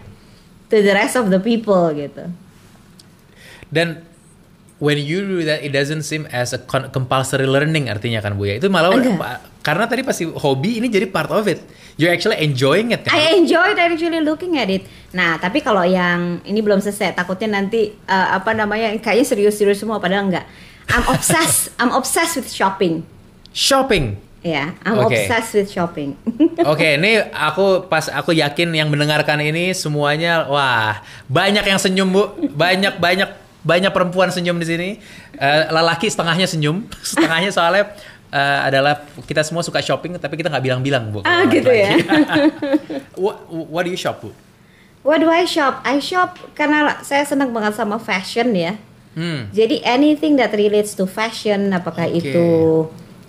to 0.73 0.81
the 0.81 0.97
rest 0.97 1.13
of 1.13 1.29
the 1.29 1.37
people 1.37 1.93
gitu. 1.93 2.33
Dan 3.69 4.01
when 4.83 4.99
you 4.99 5.23
do 5.23 5.39
that, 5.47 5.63
it 5.63 5.71
doesn't 5.71 6.03
seem 6.03 6.27
as 6.27 6.51
a 6.51 6.59
compulsory 6.67 7.47
learning 7.47 7.87
artinya 7.87 8.19
kan 8.19 8.35
Bu 8.35 8.51
ya. 8.51 8.59
Itu 8.59 8.67
malah 8.67 8.91
pa- 9.15 9.39
karena 9.63 9.87
tadi 9.87 10.03
pasti 10.03 10.27
hobi 10.27 10.83
ini 10.83 10.91
jadi 10.91 11.07
part 11.07 11.31
of 11.31 11.47
it. 11.47 11.63
You're 11.95 12.11
actually 12.11 12.43
enjoying 12.43 12.91
it 12.91 13.07
kan? 13.07 13.15
I 13.15 13.39
enjoyed 13.39 13.79
actually 13.79 14.19
looking 14.19 14.59
at 14.59 14.67
it. 14.67 14.83
Nah, 15.15 15.39
tapi 15.39 15.63
kalau 15.63 15.87
yang 15.87 16.43
ini 16.43 16.59
belum 16.59 16.83
selesai, 16.83 17.15
takutnya 17.15 17.55
nanti 17.63 17.95
uh, 18.11 18.35
apa 18.35 18.51
namanya 18.51 18.91
kayaknya 18.99 19.23
serius-serius 19.23 19.79
semua 19.79 20.03
padahal 20.03 20.27
enggak. 20.27 20.43
I'm 20.91 21.07
obsessed. 21.07 21.71
I'm 21.79 21.95
obsessed 21.95 22.35
with 22.35 22.51
shopping. 22.51 23.07
Shopping. 23.55 24.19
Ya, 24.43 24.75
I'm 24.83 24.99
Oke. 24.99 25.15
obsessed 25.15 25.55
with 25.55 25.71
shopping. 25.71 26.19
Oke, 26.71 26.99
ini 26.99 27.23
aku 27.31 27.87
pas 27.87 28.11
aku 28.11 28.35
yakin 28.35 28.75
yang 28.75 28.91
mendengarkan 28.91 29.39
ini 29.39 29.71
semuanya 29.71 30.43
wah 30.51 30.99
banyak 31.31 31.63
yang 31.63 31.79
senyum 31.79 32.11
bu, 32.11 32.51
banyak 32.51 32.99
banyak 33.63 33.91
perempuan 33.95 34.29
senyum 34.29 34.59
di 34.59 34.67
sini. 34.67 34.89
Eh, 35.39 35.63
lelaki 35.71 36.11
setengahnya 36.11 36.45
senyum, 36.45 36.85
setengahnya 37.15 37.49
soalnya 37.49 37.95
eh, 38.29 38.59
adalah 38.69 39.07
kita 39.23 39.41
semua 39.41 39.63
suka 39.63 39.79
shopping 39.79 40.19
tapi 40.19 40.35
kita 40.35 40.51
nggak 40.51 40.63
bilang-bilang 40.63 41.09
bu. 41.09 41.19
Ah, 41.23 41.47
gitu 41.47 41.71
ya. 41.71 41.97
what, 43.23 43.47
what 43.49 43.83
do 43.87 43.89
you 43.89 43.99
shop 43.99 44.21
bu? 44.21 44.29
What 45.03 45.19
do 45.19 45.27
I 45.27 45.43
shop? 45.43 45.83
I 45.83 45.99
shop 45.99 46.39
karena 46.55 47.03
saya 47.03 47.27
senang 47.27 47.51
banget 47.51 47.75
sama 47.75 47.99
fashion 47.99 48.55
ya. 48.55 48.79
Hmm. 49.13 49.51
Jadi 49.51 49.83
anything 49.83 50.39
that 50.39 50.55
relates 50.55 50.95
to 50.97 51.05
fashion, 51.05 51.69
apakah 51.75 52.07
Oke. 52.07 52.23
itu 52.23 52.47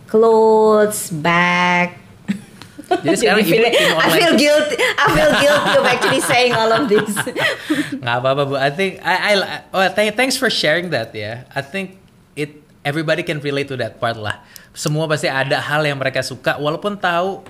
clothes, 0.09 1.11
bag. 1.11 2.04
Jadi 2.85 3.17
sekarang 3.17 3.41
ibu 3.45 3.53
tim 3.53 3.65
I 3.65 3.93
online. 3.97 4.13
feel 4.19 4.35
guilty. 4.37 4.77
I 4.77 5.05
feel 5.13 5.33
guilty 5.41 5.73
of 5.79 5.85
actually 5.89 6.23
saying 6.25 6.53
all 6.53 6.71
of 6.71 6.85
this. 6.89 7.13
nggak 8.03 8.17
apa-apa 8.21 8.43
bu. 8.45 8.55
I 8.61 8.71
think 8.73 9.01
I, 9.01 9.15
I 9.15 9.33
oh, 9.73 9.85
th- 9.89 10.17
thanks 10.19 10.37
for 10.37 10.53
sharing 10.53 10.93
that 10.93 11.17
ya. 11.17 11.49
I 11.53 11.65
think 11.65 11.97
it 12.37 12.61
everybody 12.85 13.25
can 13.25 13.41
relate 13.41 13.73
to 13.73 13.77
that 13.81 13.97
part 14.03 14.21
lah. 14.21 14.45
Semua 14.77 15.09
pasti 15.09 15.31
ada 15.31 15.63
hal 15.63 15.87
yang 15.87 15.97
mereka 15.97 16.21
suka 16.21 16.61
walaupun 16.61 17.01
tahu 17.01 17.41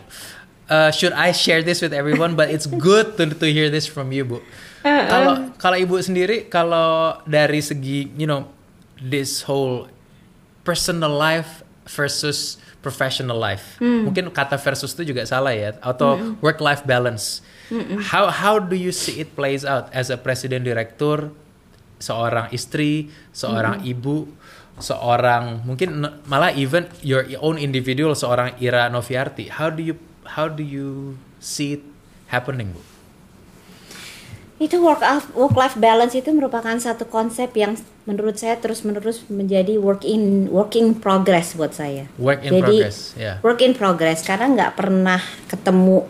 uh, 0.71 0.91
should 0.95 1.17
I 1.17 1.33
share 1.35 1.65
this 1.65 1.83
with 1.83 1.97
everyone 1.97 2.39
but 2.39 2.53
it's 2.53 2.69
good 2.69 3.17
to 3.19 3.27
to 3.27 3.47
hear 3.51 3.73
this 3.73 3.89
from 3.89 4.15
you 4.15 4.29
bu. 4.29 4.39
Kalau 4.85 5.49
kalau 5.57 5.77
ibu 5.81 5.97
sendiri 5.99 6.47
kalau 6.53 7.17
dari 7.25 7.65
segi 7.65 8.13
you 8.21 8.29
know 8.29 8.53
this 9.01 9.49
whole 9.49 9.89
personal 10.63 11.13
life 11.13 11.64
versus 11.89 12.57
professional 12.85 13.37
life. 13.41 13.81
Mungkin 13.81 14.29
kata 14.29 14.61
versus 14.61 14.93
itu 14.93 15.15
juga 15.15 15.25
salah 15.25 15.57
ya 15.57 15.77
atau 15.81 16.37
work 16.45 16.61
life 16.61 16.85
balance. 16.85 17.41
How 18.13 18.29
how 18.29 18.61
do 18.61 18.77
you 18.77 18.93
see 18.93 19.25
it 19.25 19.33
plays 19.33 19.65
out 19.65 19.89
as 19.97 20.13
a 20.13 20.21
president 20.21 20.69
director 20.69 21.33
seorang 21.97 22.53
istri, 22.53 23.09
seorang 23.33 23.81
ibu, 23.89 24.29
seorang 24.77 25.65
mungkin 25.65 26.05
malah 26.29 26.53
even 26.53 26.85
your 27.01 27.25
own 27.41 27.57
individual 27.57 28.13
seorang 28.13 28.53
Ira 28.61 28.93
Noviarti. 28.93 29.49
How 29.49 29.73
do 29.73 29.81
you 29.81 29.97
how 30.37 30.51
do 30.51 30.61
you 30.61 31.17
see 31.41 31.81
it 31.81 31.83
happening, 32.29 32.77
Bu? 32.77 32.94
Itu 34.55 34.79
work 34.79 35.03
work 35.35 35.55
life 35.59 35.75
balance 35.75 36.15
itu 36.15 36.31
merupakan 36.31 36.79
satu 36.79 37.11
konsep 37.11 37.51
yang 37.59 37.75
menurut 38.07 38.39
saya 38.39 38.55
terus 38.55 38.87
menerus 38.87 39.27
menjadi 39.27 39.75
work 39.83 40.07
in 40.07 40.47
working 40.47 40.95
progress 40.95 41.59
buat 41.59 41.75
saya. 41.75 42.07
Work 42.23 42.47
in 42.47 42.51
Jadi, 42.55 42.63
progress, 42.63 42.99
ya. 43.19 43.33
Work 43.43 43.61
in 43.61 43.73
progress 43.75 44.23
karena 44.23 44.47
nggak 44.47 44.73
pernah 44.79 45.19
ketemu 45.51 46.07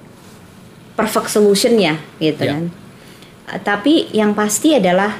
perfect 0.92 1.32
solutionnya 1.32 1.96
gitu 2.20 2.44
Ya. 2.44 2.52
kan. 2.52 2.62
Uh, 3.48 3.58
tapi 3.64 4.12
yang 4.12 4.36
pasti 4.36 4.76
adalah 4.76 5.16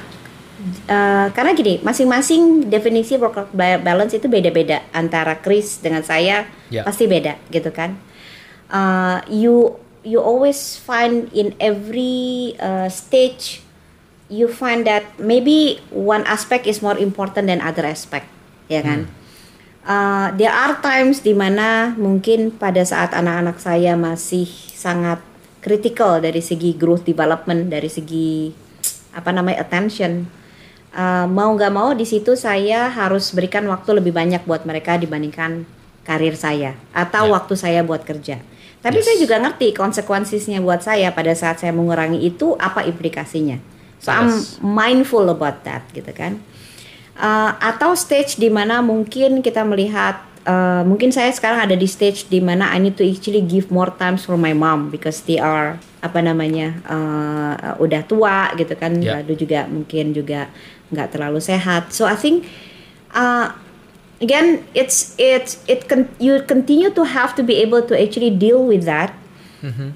uh, 0.85 1.27
karena 1.33 1.51
gini 1.57 1.81
masing-masing 1.81 2.69
definisi 2.69 3.17
work 3.17 3.35
life 3.35 3.51
ba- 3.51 3.81
balance 3.81 4.13
itu 4.13 4.29
beda-beda 4.29 4.85
antara 4.93 5.41
Chris 5.41 5.81
dengan 5.81 6.05
saya 6.05 6.45
Ya. 6.69 6.85
pasti 6.85 7.09
beda 7.09 7.41
gitu 7.49 7.73
kan. 7.73 7.97
Uh, 8.65 9.21
you 9.29 9.77
you 10.05 10.21
always 10.21 10.77
find 10.77 11.27
in 11.33 11.57
every 11.57 12.53
uh, 12.61 12.87
stage 12.87 13.65
you 14.31 14.45
find 14.45 14.85
that 14.85 15.05
maybe 15.17 15.81
one 15.89 16.21
aspect 16.29 16.69
is 16.69 16.79
more 16.79 16.97
important 16.97 17.49
than 17.49 17.59
other 17.59 17.83
aspect 17.83 18.29
ya 18.69 18.85
kan? 18.85 19.09
Uh, 19.85 20.33
there 20.33 20.49
are 20.49 20.81
times 20.81 21.21
di 21.21 21.33
mana 21.37 21.93
mungkin 21.93 22.49
pada 22.49 22.81
saat 22.81 23.13
anak-anak 23.13 23.61
saya 23.61 23.93
masih 23.93 24.49
sangat 24.73 25.21
critical 25.61 26.21
dari 26.21 26.41
segi 26.41 26.73
growth 26.73 27.05
development 27.05 27.69
dari 27.69 27.89
segi 27.89 28.49
apa 29.13 29.33
namanya 29.33 29.65
attention 29.65 30.25
Uh, 30.95 31.27
mau 31.27 31.51
nggak 31.51 31.75
mau 31.75 31.91
di 31.91 32.07
situ 32.07 32.39
saya 32.39 32.87
harus 32.87 33.35
berikan 33.35 33.67
waktu 33.67 33.99
lebih 33.99 34.15
banyak 34.15 34.47
buat 34.47 34.63
mereka 34.63 34.95
dibandingkan 34.95 35.67
karir 36.07 36.39
saya 36.39 36.79
atau 36.95 37.27
Ya. 37.27 37.35
waktu 37.35 37.53
saya 37.59 37.83
buat 37.83 38.07
kerja 38.07 38.39
tapi 38.85 39.01
Yes. 39.01 39.05
saya 39.09 39.17
juga 39.17 39.35
ngerti 39.41 39.73
konsekuensinya 39.73 40.61
buat 40.61 40.85
saya 40.85 41.09
pada 41.09 41.33
saat 41.33 41.57
saya 41.57 41.73
mengurangi 41.73 42.21
itu 42.21 42.53
apa 42.61 42.85
implikasinya 42.85 43.57
so 43.97 44.13
I'm 44.13 44.29
Yes. 44.29 44.61
mindful 44.61 45.25
about 45.27 45.65
that 45.65 45.81
gitu 45.89 46.13
kan 46.13 46.37
Uh, 47.15 47.55
atau 47.63 47.95
stage 47.95 48.35
di 48.35 48.51
mana 48.51 48.83
mungkin 48.83 49.39
kita 49.39 49.63
melihat 49.63 50.19
uh, 50.43 50.83
mungkin 50.83 51.15
saya 51.15 51.31
sekarang 51.31 51.63
ada 51.63 51.71
di 51.71 51.87
stage 51.87 52.27
di 52.27 52.43
mana 52.43 52.67
I 52.67 52.83
need 52.83 52.99
to 52.99 53.07
actually 53.07 53.39
give 53.39 53.71
more 53.71 53.87
times 53.87 54.27
for 54.27 54.35
my 54.35 54.51
mom 54.51 54.91
because 54.91 55.23
they 55.23 55.39
are 55.39 55.79
apa 56.03 56.19
namanya 56.19 56.75
uh, 56.83 57.79
udah 57.79 58.03
tua 58.03 58.51
gitu 58.59 58.75
kan 58.75 58.99
Yeah. 58.99 59.23
lalu 59.23 59.39
juga 59.39 59.63
mungkin 59.63 60.11
juga 60.11 60.51
nggak 60.91 61.15
terlalu 61.15 61.39
sehat 61.39 61.95
so 61.95 62.03
I 62.03 62.19
think 62.19 62.43
uh, 63.15 63.55
again 64.19 64.63
it's 64.71 65.15
it's 65.15 65.59
it 65.65 65.87
con- 65.87 66.11
you 66.17 66.39
continue 66.45 66.89
to 66.89 67.03
have 67.03 67.35
to 67.35 67.43
be 67.43 67.59
able 67.59 67.83
to 67.83 67.91
actually 67.91 68.31
deal 68.31 68.63
with 68.63 68.87
that 68.87 69.11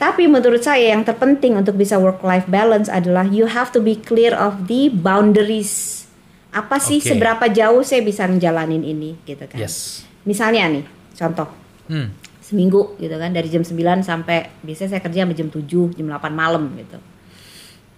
Tapi 0.01 0.25
menurut 0.25 0.65
saya 0.65 0.97
yang 0.97 1.05
terpenting 1.05 1.53
untuk 1.53 1.77
bisa 1.77 2.01
work 2.01 2.25
life 2.25 2.49
balance 2.49 2.89
adalah 2.89 3.21
you 3.29 3.45
have 3.45 3.69
to 3.69 3.77
be 3.77 3.93
clear 3.93 4.34
of 4.34 4.65
the 4.65 4.89
boundaries. 4.89 6.05
Apa 6.49 6.82
sih 6.82 6.97
Oke. 6.97 7.13
seberapa 7.13 7.45
jauh 7.45 7.86
saya 7.86 8.01
bisa 8.01 8.25
ngejalanin 8.25 8.82
ini 8.82 9.13
gitu 9.29 9.45
kan. 9.45 9.62
Yes. 9.62 10.01
Misalnya 10.25 10.65
nih, 10.73 10.86
contoh 11.13 11.45
Hmm. 11.86 12.13
seminggu 12.41 12.97
gitu 12.97 13.13
kan 13.13 13.29
dari 13.29 13.45
jam 13.49 13.62
9 13.62 14.01
sampai 14.01 14.49
biasanya 14.65 14.97
saya 14.97 15.01
kerja 15.05 15.25
sampai 15.25 15.38
jam 15.38 15.49
7, 15.53 15.93
jam 15.93 16.05
8 16.10 16.34
malam 16.34 16.73
gitu. 16.73 16.97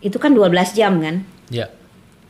Itu 0.04 0.20
kan 0.20 0.36
12 0.36 0.76
jam 0.76 1.00
kan? 1.00 1.24
Ya. 1.48 1.72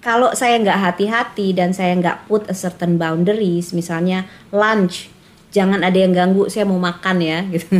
Kalau 0.02 0.34
saya 0.34 0.58
nggak 0.58 0.80
hati-hati 0.82 1.54
dan 1.54 1.78
saya 1.78 1.94
nggak 1.94 2.26
put 2.26 2.50
a 2.50 2.58
certain 2.58 2.98
boundaries, 2.98 3.70
misalnya 3.70 4.26
lunch, 4.50 5.14
jangan 5.54 5.86
ada 5.86 5.94
yang 5.94 6.12
ganggu, 6.12 6.50
saya 6.50 6.66
mau 6.66 6.82
makan 6.82 7.22
ya 7.22 7.46
gitu. 7.54 7.78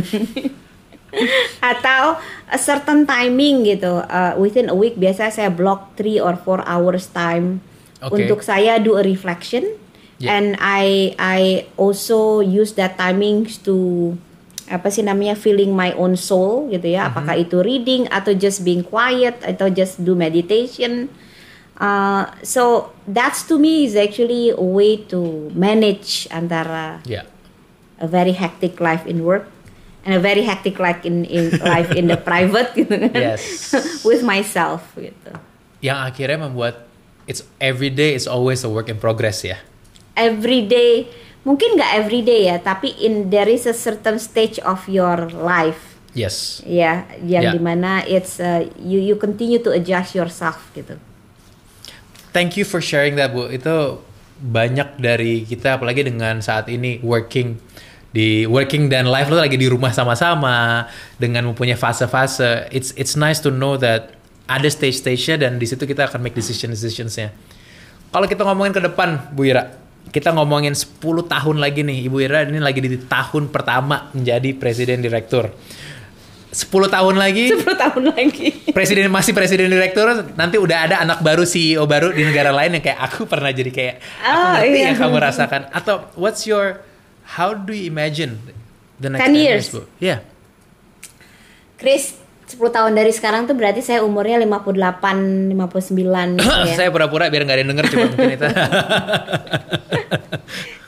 Atau 1.58 2.16
a 2.46 2.58
certain 2.62 3.04
timing 3.04 3.66
gitu, 3.66 4.00
uh, 4.06 4.38
within 4.38 4.70
a 4.70 4.76
week 4.76 4.94
biasa 4.94 5.34
saya 5.34 5.50
block 5.50 5.98
3 5.98 6.22
or 6.22 6.38
4 6.38 6.62
hours 6.62 7.10
time 7.10 7.58
Oke. 7.98 8.22
untuk 8.22 8.40
saya 8.46 8.78
do 8.78 8.94
a 8.94 9.02
reflection 9.02 9.82
Yeah. 10.22 10.38
and 10.38 10.54
I 10.62 11.18
I 11.18 11.66
also 11.74 12.38
use 12.46 12.78
that 12.78 12.94
timing 12.94 13.50
to 13.66 14.14
apa 14.70 14.86
sih 14.86 15.02
namanya 15.02 15.34
feeling 15.34 15.74
my 15.74 15.90
own 15.98 16.14
soul 16.14 16.70
gitu 16.70 16.94
ya 16.94 17.10
apakah 17.10 17.34
itu 17.34 17.58
reading 17.58 18.06
atau 18.06 18.30
just 18.30 18.62
being 18.62 18.86
quiet 18.86 19.42
atau 19.42 19.66
just 19.66 19.98
do 20.06 20.14
meditation 20.14 21.10
Uh, 21.82 22.30
so 22.46 22.94
that's 23.10 23.42
to 23.42 23.58
me 23.58 23.82
is 23.82 23.98
actually 23.98 24.54
a 24.54 24.62
way 24.62 25.02
to 25.02 25.50
manage 25.50 26.30
antara 26.30 27.02
Ya. 27.02 27.26
a 27.98 28.06
very 28.06 28.30
hectic 28.30 28.78
life 28.78 29.02
in 29.02 29.26
work 29.26 29.50
and 30.06 30.14
a 30.14 30.22
very 30.22 30.46
hectic 30.46 30.78
life 30.78 31.02
in 31.02 31.26
in 31.26 31.50
life 31.74 31.90
in 31.90 32.06
the 32.06 32.14
private 32.14 32.70
gitu 32.78 32.94
kan 33.10 33.34
Yes. 33.34 33.74
with 34.06 34.22
myself 34.22 34.94
gitu 34.94 35.34
Yang 35.82 35.98
akhirnya 36.06 36.38
membuat 36.46 36.86
it's 37.26 37.42
every 37.58 37.90
day 37.90 38.14
is 38.14 38.30
always 38.30 38.62
a 38.62 38.70
work 38.70 38.86
in 38.86 39.02
progress 39.02 39.42
ya. 39.42 39.58
every 40.14 40.62
day 40.62 41.10
mungkin 41.42 41.74
nggak 41.74 41.98
every 41.98 42.22
day 42.22 42.46
ya 42.46 42.62
tapi 42.62 42.94
in 43.02 43.26
there 43.34 43.50
is 43.50 43.66
a 43.66 43.74
certain 43.74 44.22
stage 44.22 44.62
of 44.62 44.86
your 44.86 45.26
life 45.34 45.98
Yes. 46.14 46.62
ya 46.62 47.10
yang 47.26 47.42
Ya. 47.42 47.52
di 47.56 47.58
mana 47.58 48.06
it's 48.06 48.38
uh, 48.38 48.62
you 48.78 49.02
you 49.02 49.18
continue 49.18 49.58
to 49.58 49.74
adjust 49.74 50.14
yourself 50.14 50.62
gitu 50.78 50.94
Thank 52.32 52.56
you 52.56 52.64
for 52.64 52.80
sharing 52.80 53.20
that 53.20 53.36
Bu. 53.36 53.52
Itu 53.52 54.00
banyak 54.42 54.98
dari 54.98 55.44
kita 55.46 55.78
apalagi 55.78 56.02
dengan 56.02 56.42
saat 56.42 56.66
ini 56.66 56.98
working 57.04 57.60
di 58.12 58.44
working 58.44 58.92
dan 58.92 59.08
life 59.08 59.32
lo 59.32 59.40
lagi 59.40 59.56
di 59.56 59.68
rumah 59.68 59.92
sama-sama 59.92 60.88
dengan 61.16 61.48
mempunyai 61.48 61.76
fase-fase. 61.76 62.68
It's 62.68 62.92
it's 62.96 63.16
nice 63.16 63.40
to 63.44 63.52
know 63.52 63.80
that 63.80 64.16
ada 64.48 64.68
stage-stage-nya 64.68 65.48
dan 65.48 65.56
di 65.56 65.64
situ 65.64 65.88
kita 65.88 66.12
akan 66.12 66.20
make 66.20 66.36
decision-decisions-nya. 66.36 67.32
Kalau 68.12 68.26
kita 68.28 68.44
ngomongin 68.44 68.76
ke 68.76 68.82
depan, 68.84 69.32
Bu 69.32 69.48
Ira, 69.48 69.72
kita 70.12 70.36
ngomongin 70.36 70.76
10 70.76 71.00
tahun 71.24 71.56
lagi 71.56 71.80
nih, 71.80 72.04
Ibu 72.12 72.16
Ira 72.20 72.44
ini 72.44 72.60
lagi 72.60 72.84
di 72.84 73.00
tahun 73.00 73.48
pertama 73.48 74.12
menjadi 74.12 74.52
presiden 74.60 75.00
direktur. 75.00 75.48
10 76.52 76.68
tahun 76.68 77.16
lagi 77.16 77.48
10 77.48 77.64
tahun 77.64 78.02
lagi 78.12 78.48
presiden 78.70 79.08
masih 79.08 79.32
presiden 79.32 79.72
direktur 79.72 80.04
nanti 80.36 80.60
udah 80.60 80.78
ada 80.84 80.96
anak 81.00 81.24
baru 81.24 81.42
CEO 81.42 81.88
baru 81.88 82.12
di 82.12 82.22
negara 82.22 82.52
lain 82.52 82.76
yang 82.76 82.84
kayak 82.84 83.00
aku 83.00 83.24
pernah 83.24 83.48
jadi 83.48 83.72
kayak 83.72 83.94
aku 84.20 84.36
Oh, 84.36 84.52
ngerti 84.60 84.76
iya. 84.76 84.86
yang 84.92 84.98
kamu 85.00 85.16
rasakan 85.16 85.62
atau 85.72 86.04
what's 86.12 86.44
your 86.44 86.84
how 87.32 87.56
do 87.56 87.72
you 87.72 87.88
imagine 87.88 88.36
the 89.00 89.08
next 89.08 89.24
10 89.24 89.32
10 89.32 89.40
years. 89.40 89.64
Bu? 89.72 89.80
Yeah. 89.96 90.20
Chris 91.74 92.20
10 92.46 92.60
tahun 92.68 92.92
dari 92.92 93.10
sekarang 93.10 93.48
tuh 93.48 93.56
berarti 93.56 93.80
saya 93.80 94.04
umurnya 94.04 94.36
58 94.36 95.56
59 95.56 95.56
gitu 96.36 96.68
ya. 96.68 96.76
saya 96.76 96.92
pura-pura 96.92 97.32
biar 97.32 97.42
nggak 97.42 97.56
ada 97.56 97.62
yang 97.64 97.70
denger 97.72 97.86
coba 97.88 98.04
mungkin 98.12 98.30
itu 98.30 98.46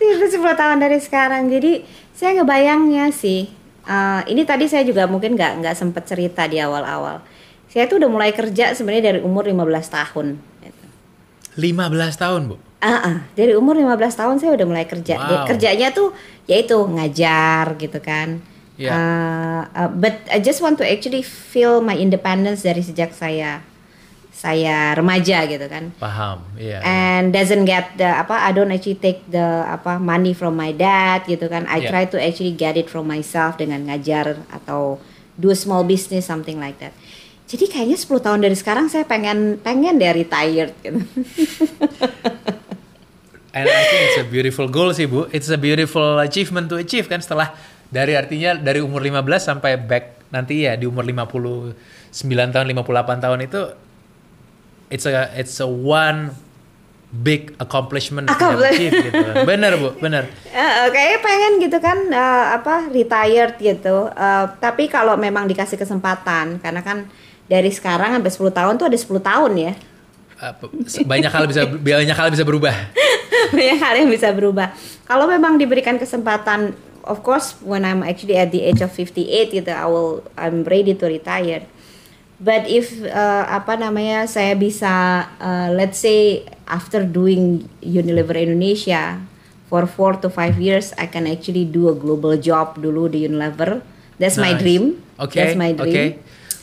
itu 0.04 0.26
10 0.36 0.60
tahun 0.60 0.76
dari 0.78 0.98
sekarang. 1.00 1.48
Jadi 1.48 1.72
saya 2.12 2.36
ngebayangnya 2.36 3.08
sih. 3.10 3.48
Eh, 3.84 4.22
ini 4.32 4.42
tadi 4.48 4.64
saya 4.66 4.82
juga 4.82 5.04
mungkin 5.04 5.36
nggak 5.36 5.60
nggak 5.64 5.76
sempet 5.76 6.04
cerita 6.08 6.44
di 6.48 6.60
awal-awal. 6.60 7.20
Saya 7.68 7.90
tuh 7.90 7.98
udah 7.98 8.10
mulai 8.10 8.30
kerja 8.30 8.70
sebenarnya 8.72 9.14
dari 9.14 9.20
umur 9.20 9.44
15 9.46 9.90
tahun. 9.90 10.38
gitu. 10.62 10.84
15 11.58 12.18
tahun 12.18 12.42
bu 12.50 12.56
Ah, 12.84 13.00
ah, 13.00 13.16
dari 13.32 13.56
umur 13.56 13.80
15 13.80 14.12
tahun 14.12 14.36
saya 14.36 14.52
udah 14.52 14.66
mulai 14.68 14.84
kerja. 14.84 15.16
Wow. 15.16 15.48
Kerjanya 15.48 15.88
tuh 15.96 16.12
yaitu 16.44 16.76
ngajar 16.76 17.80
gitu 17.80 17.96
kan. 18.04 18.44
Iya. 18.76 18.90
Uh, 18.92 19.62
uh, 19.72 19.88
but 19.88 20.20
I 20.28 20.42
just 20.42 20.60
want 20.60 20.76
to 20.82 20.84
actually 20.84 21.24
feel 21.24 21.80
my 21.80 21.96
independence 21.96 22.60
dari 22.60 22.84
sejak 22.84 23.16
saya 23.16 23.64
saya 24.34 24.98
remaja 24.98 25.46
gitu 25.46 25.62
kan. 25.70 25.94
paham 25.96 26.42
iya 26.58 26.82
and 26.82 27.30
doesn't 27.30 27.62
get 27.62 27.94
the 27.94 28.04
apa 28.04 28.34
I 28.34 28.50
don't 28.50 28.68
actually 28.68 28.98
take 28.98 29.22
the 29.30 29.62
apa 29.64 29.96
money 29.96 30.34
from 30.34 30.58
my 30.58 30.74
dad 30.74 31.22
gitu 31.24 31.46
kan 31.46 31.64
I 31.70 31.80
Yeah. 31.80 31.90
try 31.94 32.04
to 32.10 32.18
actually 32.18 32.52
get 32.52 32.74
it 32.74 32.90
from 32.90 33.06
myself 33.06 33.54
dengan 33.56 33.86
ngajar 33.86 34.42
atau 34.50 34.98
do 35.38 35.48
a 35.48 35.56
small 35.56 35.86
business 35.86 36.26
something 36.26 36.58
like 36.58 36.82
that 36.82 36.90
jadi 37.46 37.70
kayaknya 37.70 37.94
10 37.94 38.26
tahun 38.26 38.40
dari 38.42 38.56
sekarang 38.58 38.90
saya 38.90 39.06
pengen 39.06 39.62
pengen 39.62 39.96
deh 39.96 40.10
retired 40.10 40.74
gitu 40.82 40.98
And 43.54 43.70
I 43.70 43.82
think 43.86 44.02
it's 44.10 44.18
a 44.18 44.26
beautiful 44.26 44.66
goal 44.66 44.90
sih 44.90 45.06
Bu. 45.06 45.30
It's 45.30 45.46
a 45.46 45.54
beautiful 45.54 46.18
achievement 46.18 46.66
to 46.74 46.76
achieve 46.82 47.06
kan 47.06 47.22
setelah 47.22 47.54
dari 47.86 48.18
artinya 48.18 48.58
dari 48.58 48.82
umur 48.82 48.98
15 48.98 49.22
sampai 49.38 49.78
back 49.78 50.26
nanti 50.34 50.66
ya 50.66 50.74
di 50.74 50.90
umur 50.90 51.06
59 51.06 51.70
tahun 52.50 52.66
58 52.66 53.22
tahun 53.22 53.38
itu 53.46 53.60
it's 54.90 55.06
a 55.06 55.30
it's 55.36 55.56
a 55.60 55.68
one 55.68 56.32
big 57.14 57.54
accomplishment 57.62 58.26
Accomplish- 58.26 58.90
gitu. 58.90 59.06
Bener 59.50 59.78
Bu, 59.78 59.94
bener. 60.02 60.26
Eh, 60.50 60.90
kayaknya 60.90 61.18
pengen 61.22 61.52
gitu 61.62 61.78
kan 61.78 61.98
eh, 62.10 62.44
apa 62.58 62.90
retired 62.90 63.54
gitu 63.62 64.10
Eh, 64.10 64.44
tapi 64.58 64.90
kalau 64.90 65.14
memang 65.14 65.46
dikasih 65.46 65.78
kesempatan 65.78 66.58
karena 66.58 66.82
kan 66.82 67.06
dari 67.46 67.70
sekarang 67.70 68.18
sampai 68.18 68.32
10 68.32 68.58
tahun 68.58 68.72
tuh 68.80 68.86
ada 68.90 68.98
10 68.98 69.20
tahun 69.20 69.52
ya 69.54 69.72
banyak 71.06 71.30
hal 71.30 71.44
bisa 71.46 71.62
banyak 71.88 72.16
hal 72.16 72.28
bisa 72.28 72.44
berubah. 72.44 72.74
banyak 73.54 73.78
hal 73.78 73.94
yang 73.96 74.10
bisa 74.10 74.28
berubah. 74.34 74.74
Kalau 75.06 75.28
memang 75.30 75.56
diberikan 75.56 75.96
kesempatan, 75.96 76.74
of 77.04 77.20
course, 77.22 77.56
when 77.62 77.84
I'm 77.84 78.02
actually 78.02 78.36
at 78.36 78.50
the 78.50 78.64
age 78.64 78.80
of 78.80 78.90
58 78.92 79.52
gitu, 79.52 79.70
I 79.70 79.86
will, 79.86 80.24
I'm 80.36 80.64
ready 80.64 80.96
to 80.96 81.06
retire. 81.06 81.64
But 82.44 82.68
if 82.68 82.92
uh, 83.00 83.44
apa 83.48 83.80
namanya 83.80 84.28
saya 84.28 84.52
bisa, 84.52 84.92
uh, 85.40 85.72
let's 85.72 85.96
say 85.96 86.44
after 86.68 87.00
doing 87.00 87.64
Unilever 87.80 88.36
Indonesia 88.36 89.16
for 89.64 89.88
four 89.88 90.20
to 90.20 90.28
five 90.28 90.60
years, 90.60 90.92
I 91.00 91.08
can 91.08 91.24
actually 91.24 91.64
do 91.64 91.88
a 91.88 91.96
global 91.96 92.36
job 92.36 92.76
dulu 92.76 93.08
di 93.08 93.24
Unilever. 93.24 93.80
That's 94.20 94.36
my 94.36 94.52
Nice. 94.52 94.60
dream. 94.60 94.84
Okay. 95.16 95.40
That's 95.40 95.56
my 95.56 95.72
dream. 95.72 95.88
Okay. 95.88 96.08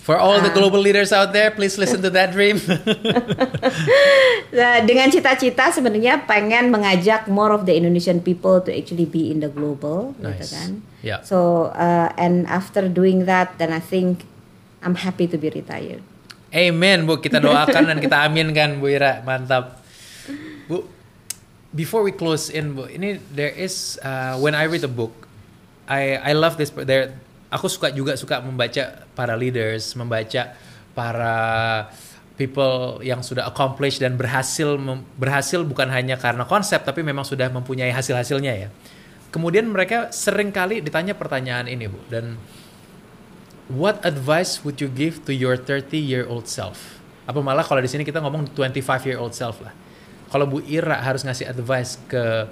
For 0.02 0.17
all 0.17 0.38
the 0.38 0.50
Ah. 0.50 0.58
global 0.58 0.78
leaders 0.78 1.10
out 1.10 1.30
there, 1.30 1.50
please 1.50 1.78
listen 1.78 2.02
to 2.02 2.13
that 2.13 2.30
dream. 2.30 2.62
Nah, 4.52 4.84
dengan 4.84 5.08
cita-cita 5.08 5.72
sebenarnya 5.72 6.28
pengen 6.28 6.67
mengajak 6.67 7.32
more 7.32 7.56
of 7.56 7.63
the 7.63 7.72
Indonesian 7.72 8.20
people 8.20 8.60
to 8.60 8.67
actually 8.67 9.08
be 9.08 9.32
in 9.32 9.39
the 9.39 9.48
global, 9.48 10.12
gitu 10.20 10.28
Nice. 10.28 10.52
kan. 10.52 10.70
Yeah. 11.00 11.24
So 11.24 11.72
uh, 11.72 12.12
and 12.20 12.44
after 12.52 12.91
doing 12.91 13.24
that, 13.26 13.56
then 13.58 13.72
I 13.72 13.80
think 13.80 14.28
I'm 14.82 14.98
happy 14.98 15.30
to 15.30 15.38
be 15.38 15.54
retired. 15.54 16.02
Amen 16.52 17.08
Bu, 17.08 17.22
kita 17.22 17.39
doakan 17.46 17.96
dan 17.96 17.98
kita 18.02 18.28
aminkan 18.28 18.82
Bu 18.82 18.91
Ira, 18.91 19.24
mantap. 19.24 19.80
Bu, 20.67 20.84
before 21.72 22.04
we 22.04 22.12
close 22.12 22.52
in 22.52 22.76
Bu, 22.76 22.89
ini 22.91 23.22
there 23.32 23.54
is 23.54 24.02
uh, 24.04 24.36
when 24.41 24.58
I 24.58 24.67
read 24.67 24.84
a 24.84 24.91
book, 24.91 25.30
I 25.88 26.20
I 26.20 26.34
love 26.36 26.60
this. 26.60 26.74
There, 26.74 27.15
aku 27.48 27.72
suka 27.72 27.94
juga 27.94 28.20
suka 28.20 28.44
membaca 28.44 29.08
para 29.15 29.38
leaders, 29.38 29.96
membaca 29.96 30.58
para 30.91 31.36
people 32.36 33.00
yang 33.06 33.22
sudah 33.22 33.46
accomplish 33.46 34.02
dan 34.02 34.17
berhasil 34.17 34.76
mem- 34.76 35.06
berhasil 35.15 35.62
bukan 35.62 35.88
hanya 35.94 36.17
karena 36.17 36.41
konsep 36.44 36.82
tapi 36.82 37.06
memang 37.06 37.22
sudah 37.22 37.48
mempunyai 37.54 37.94
hasil-hasilnya 37.94 38.54
ya. 38.58 38.70
Kemudian 39.32 39.70
mereka 39.70 40.12
sering 40.12 40.52
kali 40.52 40.84
ditanya 40.84 41.15
pertanyaan 41.15 41.70
ini 41.70 41.88
Bu 41.88 42.02
dan 42.12 42.36
What 43.69 44.02
advice 44.04 44.65
would 44.65 44.82
you 44.82 44.89
give 44.89 45.21
to 45.30 45.32
your 45.36 45.56
30 45.56 45.93
year 45.95 46.26
old 46.26 46.50
self? 46.50 46.97
Apa 47.30 47.39
malah 47.39 47.62
kalau 47.63 47.80
di 47.80 47.88
sini 47.88 48.02
kita 48.02 48.19
ngomong 48.19 48.52
25 48.58 49.08
year 49.08 49.19
old 49.21 49.38
self 49.38 49.62
lah. 49.62 49.71
Kalau 50.32 50.47
Bu 50.47 50.63
Ira 50.63 50.97
harus 51.00 51.21
ngasih 51.21 51.52
advice 51.52 52.00
ke 52.08 52.47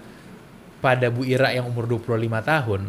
pada 0.79 1.07
Bu 1.11 1.23
Ira 1.23 1.51
yang 1.51 1.67
umur 1.67 1.87
25 1.87 2.07
tahun, 2.43 2.81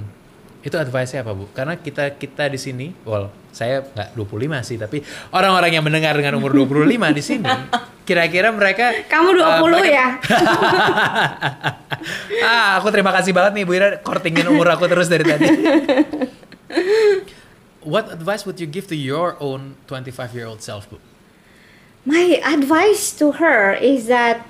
itu 0.60 0.76
advice-nya 0.76 1.22
apa 1.22 1.32
Bu? 1.32 1.46
Karena 1.50 1.74
kita 1.78 2.14
kita 2.14 2.50
di 2.50 2.58
sini, 2.58 2.86
well, 3.06 3.30
saya 3.50 3.82
nggak 3.82 4.14
25 4.14 4.66
sih, 4.66 4.76
tapi 4.78 5.02
orang-orang 5.30 5.78
yang 5.78 5.82
mendengar 5.86 6.14
dengan 6.14 6.38
umur 6.38 6.54
25 6.54 6.86
di 7.10 7.22
sini, 7.22 7.50
kira-kira 8.08 8.50
mereka 8.50 8.94
Kamu 9.06 9.30
20 9.34 9.42
uh, 9.42 9.58
mereka- 9.66 9.90
ya? 9.90 10.08
ah, 12.50 12.68
aku 12.78 12.90
terima 12.94 13.10
kasih 13.14 13.30
banget 13.34 13.58
nih 13.58 13.64
Bu 13.66 13.72
Ira 13.74 13.98
kortingin 14.02 14.46
umur 14.50 14.70
aku 14.70 14.86
terus 14.86 15.06
dari 15.10 15.22
tadi. 15.26 15.46
what 17.82 18.12
advice 18.12 18.44
would 18.46 18.60
you 18.60 18.66
give 18.66 18.86
to 18.88 18.96
your 18.96 19.36
own 19.40 19.76
25 19.86 20.34
year 20.34 20.46
old 20.46 20.62
self, 20.62 20.88
Bu? 20.90 20.98
My 22.04 22.40
advice 22.44 23.12
to 23.20 23.32
her 23.32 23.74
is 23.74 24.06
that 24.08 24.46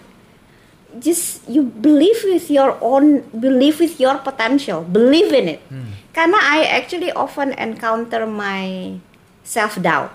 just 0.99 1.47
you 1.49 1.63
believe 1.63 2.19
with 2.25 2.51
your 2.51 2.79
own 2.81 3.23
believe 3.35 3.79
with 3.79 3.99
your 4.01 4.19
potential. 4.19 4.83
Believe 4.83 5.33
in 5.33 5.59
it. 5.59 5.61
Hmm. 5.71 5.95
Karena 6.11 6.39
I 6.43 6.67
actually 6.67 7.11
often 7.15 7.55
encounter 7.55 8.27
my 8.27 8.99
self 9.45 9.81
doubt 9.83 10.15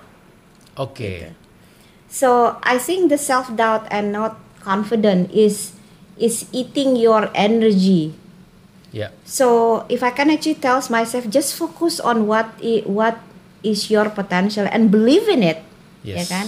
Oke. 0.77 1.31
so 2.07 2.55
I 2.63 2.77
think 2.77 3.09
the 3.09 3.17
self 3.17 3.51
doubt 3.55 3.87
and 3.91 4.11
not 4.11 4.39
confident 4.63 5.31
is 5.31 5.75
is 6.15 6.47
eating 6.55 6.95
your 6.95 7.27
energy 7.35 8.15
Ya. 8.95 9.11
so 9.27 9.83
if 9.91 9.99
I 9.99 10.15
can 10.15 10.31
actually 10.31 10.55
tell 10.55 10.79
myself 10.87 11.27
just 11.27 11.51
focus 11.51 11.99
on 11.99 12.31
what 12.31 12.47
i- 12.63 12.87
what 12.87 13.19
is 13.59 13.91
your 13.91 14.07
potential 14.07 14.63
and 14.63 14.87
believe 14.87 15.27
in 15.27 15.43
it 15.43 15.59
ya 15.99 16.23
Yes. 16.23 16.31
kan 16.31 16.47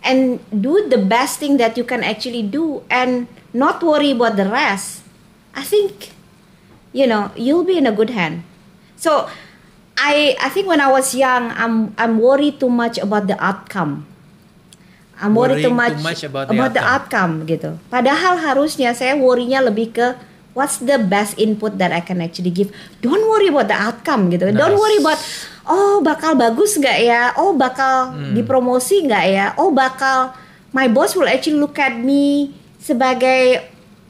and 0.00 0.40
do 0.48 0.80
the 0.88 0.96
best 0.96 1.36
thing 1.36 1.60
that 1.60 1.76
you 1.76 1.84
can 1.84 2.00
actually 2.00 2.40
do 2.40 2.80
and 2.88 3.28
not 3.52 3.84
worry 3.84 4.16
about 4.16 4.40
the 4.40 4.48
rest 4.48 5.04
I 5.52 5.60
think 5.60 6.16
you 6.96 7.04
know 7.04 7.36
you'll 7.36 7.68
be 7.68 7.76
in 7.76 7.84
a 7.84 7.92
good 7.92 8.16
hand 8.16 8.48
so 8.96 9.28
I 9.94 10.40
I 10.40 10.48
think 10.48 10.64
when 10.64 10.80
I 10.80 10.88
was 10.88 11.12
young 11.12 11.52
I'm 11.52 11.92
I'm 12.00 12.16
worried 12.16 12.64
too 12.64 12.72
much 12.72 12.96
about 12.96 13.28
the 13.28 13.36
outcome 13.36 14.08
I'm 15.14 15.36
worried 15.36 15.62
too 15.62 15.70
much, 15.70 15.94
too 15.94 16.02
much 16.02 16.24
about 16.26 16.48
the 16.74 16.82
outcome. 16.82 17.44
gitu 17.46 17.76
padahal 17.86 18.40
harusnya 18.40 18.96
saya 18.96 19.14
worry-nya 19.14 19.62
lebih 19.62 19.94
ke 19.94 20.06
what's 20.54 20.78
the 20.78 20.96
best 20.96 21.34
input 21.36 21.76
that 21.76 21.90
I 21.90 22.00
can 22.00 22.18
actually 22.18 22.50
give? 22.50 22.70
Don't 22.98 23.26
worry 23.26 23.46
about 23.46 23.66
the 23.66 23.76
outcome 23.76 24.30
gitu. 24.30 24.48
Don't 24.50 24.74
Nice. 24.74 24.80
worry 24.80 24.98
about 24.98 25.20
oh 25.66 25.98
bakal 26.00 26.34
bagus 26.34 26.74
nggak 26.74 26.98
ya? 27.00 27.34
Oh 27.36 27.52
bakal 27.52 28.10
Hmm. 28.10 28.32
dipromosi 28.32 29.04
nggak 29.04 29.24
ya? 29.28 29.46
Oh 29.54 29.68
bakal 29.68 30.32
my 30.70 30.86
boss 30.86 31.12
will 31.12 31.26
actually 31.26 31.58
look 31.58 31.76
at 31.76 31.94
me 31.94 32.54
sebagai 32.78 33.66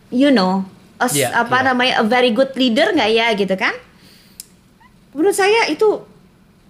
you 0.08 0.28
know 0.28 0.64
a 0.96 1.10
Yeah, 1.10 1.34
apa 1.34 1.58
yeah. 1.58 1.66
namanya 1.66 1.92
a 1.98 2.04
very 2.06 2.30
good 2.30 2.54
leader 2.54 2.88
nggak 2.88 3.10
ya? 3.10 3.26
Gitu 3.32 3.56
kan? 3.56 3.74
Menurut 5.10 5.34
saya 5.34 5.68
itu 5.68 6.02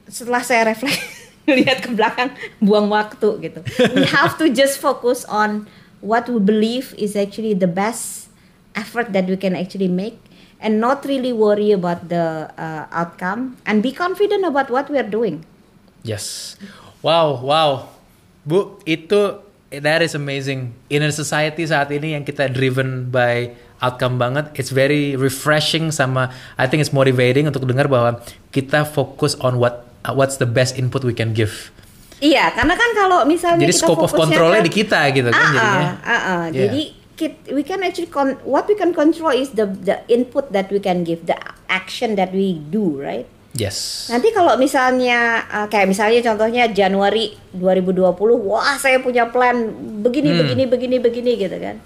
setelah 0.05 0.41
saya 0.41 0.69
refleks 0.69 1.01
lihat 1.49 1.81
ke 1.81 1.93
belakang 1.93 2.33
buang 2.59 2.89
waktu 2.89 3.29
gitu. 3.43 3.61
We 3.93 4.05
have 4.07 4.37
to 4.37 4.49
just 4.49 4.77
focus 4.79 5.25
on 5.25 5.65
what 6.01 6.29
we 6.29 6.37
believe 6.37 6.93
is 6.95 7.17
actually 7.17 7.53
the 7.53 7.69
best 7.69 8.24
effort 8.75 9.11
that 9.11 9.25
we 9.25 9.35
can 9.35 9.55
actually 9.55 9.87
make 9.87 10.19
and 10.59 10.79
not 10.79 11.03
really 11.05 11.31
worry 11.31 11.71
about 11.71 12.09
the 12.09 12.49
uh, 12.55 12.85
outcome 12.91 13.57
and 13.63 13.81
be 13.81 13.91
confident 13.91 14.43
about 14.43 14.69
what 14.69 14.87
we 14.87 14.97
are 14.97 15.07
doing 15.07 15.43
Yes. 16.05 16.55
Wow, 17.01 17.41
wow. 17.41 17.89
Bu, 18.45 18.77
itu 18.85 19.41
that 19.73 20.05
is 20.05 20.13
amazing. 20.13 20.77
In 20.87 21.01
a 21.01 21.09
society 21.09 21.65
saat 21.65 21.89
ini 21.89 22.13
yang 22.13 22.29
kita 22.29 22.53
driven 22.53 23.09
by 23.09 23.57
outcome 23.81 24.21
banget, 24.21 24.53
it's 24.53 24.69
very 24.69 25.17
refreshing 25.17 25.89
sama 25.89 26.29
I 26.61 26.69
think 26.69 26.85
it's 26.85 26.93
motivating 26.93 27.49
untuk 27.49 27.65
dengar 27.65 27.89
bahwa 27.89 28.21
kita 28.53 28.85
fokus 28.85 29.33
on 29.41 29.57
what 29.57 29.89
what's 30.13 30.37
the 30.37 30.45
best 30.45 30.77
input 30.77 31.09
we 31.09 31.17
can 31.17 31.33
give. 31.33 31.73
Iya, 32.21 32.53
karena 32.53 32.77
kan 32.77 32.91
kalau 32.93 33.19
misalnya 33.25 33.65
Jadi 33.65 33.75
kita 33.75 33.85
scope 33.85 34.05
of 34.05 34.13
controlnya 34.13 34.61
ke- 34.61 34.69
di 34.69 34.73
kita 34.77 35.01
gitu 35.09 35.29
kan 35.29 35.41
Ah, 35.41 35.51
jadinya. 35.51 35.89
ah, 36.05 36.13
ah. 36.13 36.43
Yeah. 36.53 36.69
Jadi 36.69 36.83
we 37.51 37.63
can 37.63 37.83
actually 37.83 38.11
con- 38.11 38.41
what 38.43 38.67
we 38.67 38.75
can 38.75 38.91
control 38.91 39.31
is 39.31 39.55
the 39.55 39.67
the 39.67 40.03
input 40.07 40.51
that 40.51 40.71
we 40.71 40.79
can 40.79 41.07
give, 41.07 41.27
the 41.27 41.37
action 41.67 42.15
that 42.19 42.35
we 42.35 42.59
do, 42.59 42.99
right? 42.99 43.27
Yes. 43.55 44.11
Nanti 44.11 44.35
kalau 44.35 44.59
misalnya 44.59 45.47
uh, 45.47 45.67
kayak 45.71 45.87
misalnya 45.87 46.19
contohnya 46.27 46.67
Januari 46.67 47.39
2020, 47.55 48.19
wah 48.51 48.75
saya 48.77 48.99
punya 48.99 49.31
plan 49.31 49.55
begini 50.03 50.35
Hmm. 50.35 50.41
begini 50.43 50.65
begini 50.67 50.97
begini 50.99 51.33
gitu 51.39 51.57
kan. 51.63 51.77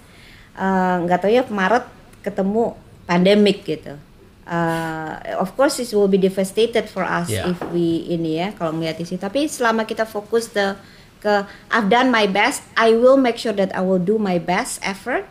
Uh, 0.57 1.05
nggak 1.05 1.19
tahu 1.21 1.31
ya 1.31 1.45
Maret 1.45 1.85
ketemu 2.25 2.73
pandemik 3.05 3.69
gitu. 3.69 4.01
Uh, 4.49 5.13
of 5.45 5.53
course 5.61 5.77
it 5.77 5.93
will 5.93 6.09
be 6.09 6.17
devastated 6.17 6.89
for 6.89 7.05
us 7.05 7.29
Yeah. 7.29 7.53
if 7.53 7.61
we 7.69 8.09
ini 8.09 8.41
ya 8.41 8.49
kalau 8.57 8.73
melihat 8.73 9.05
isi. 9.05 9.21
Tapi 9.21 9.45
selama 9.45 9.85
kita 9.85 10.09
fokus 10.09 10.49
the 10.57 10.73
ke 11.19 11.47
I've 11.71 11.91
done 11.91 12.11
my 12.11 12.27
best, 12.27 12.63
I 12.79 12.95
will 12.95 13.19
make 13.19 13.39
sure 13.39 13.55
that 13.55 13.75
I 13.75 13.83
will 13.83 14.01
do 14.03 14.19
my 14.19 14.39
best 14.39 14.79
effort 14.87 15.27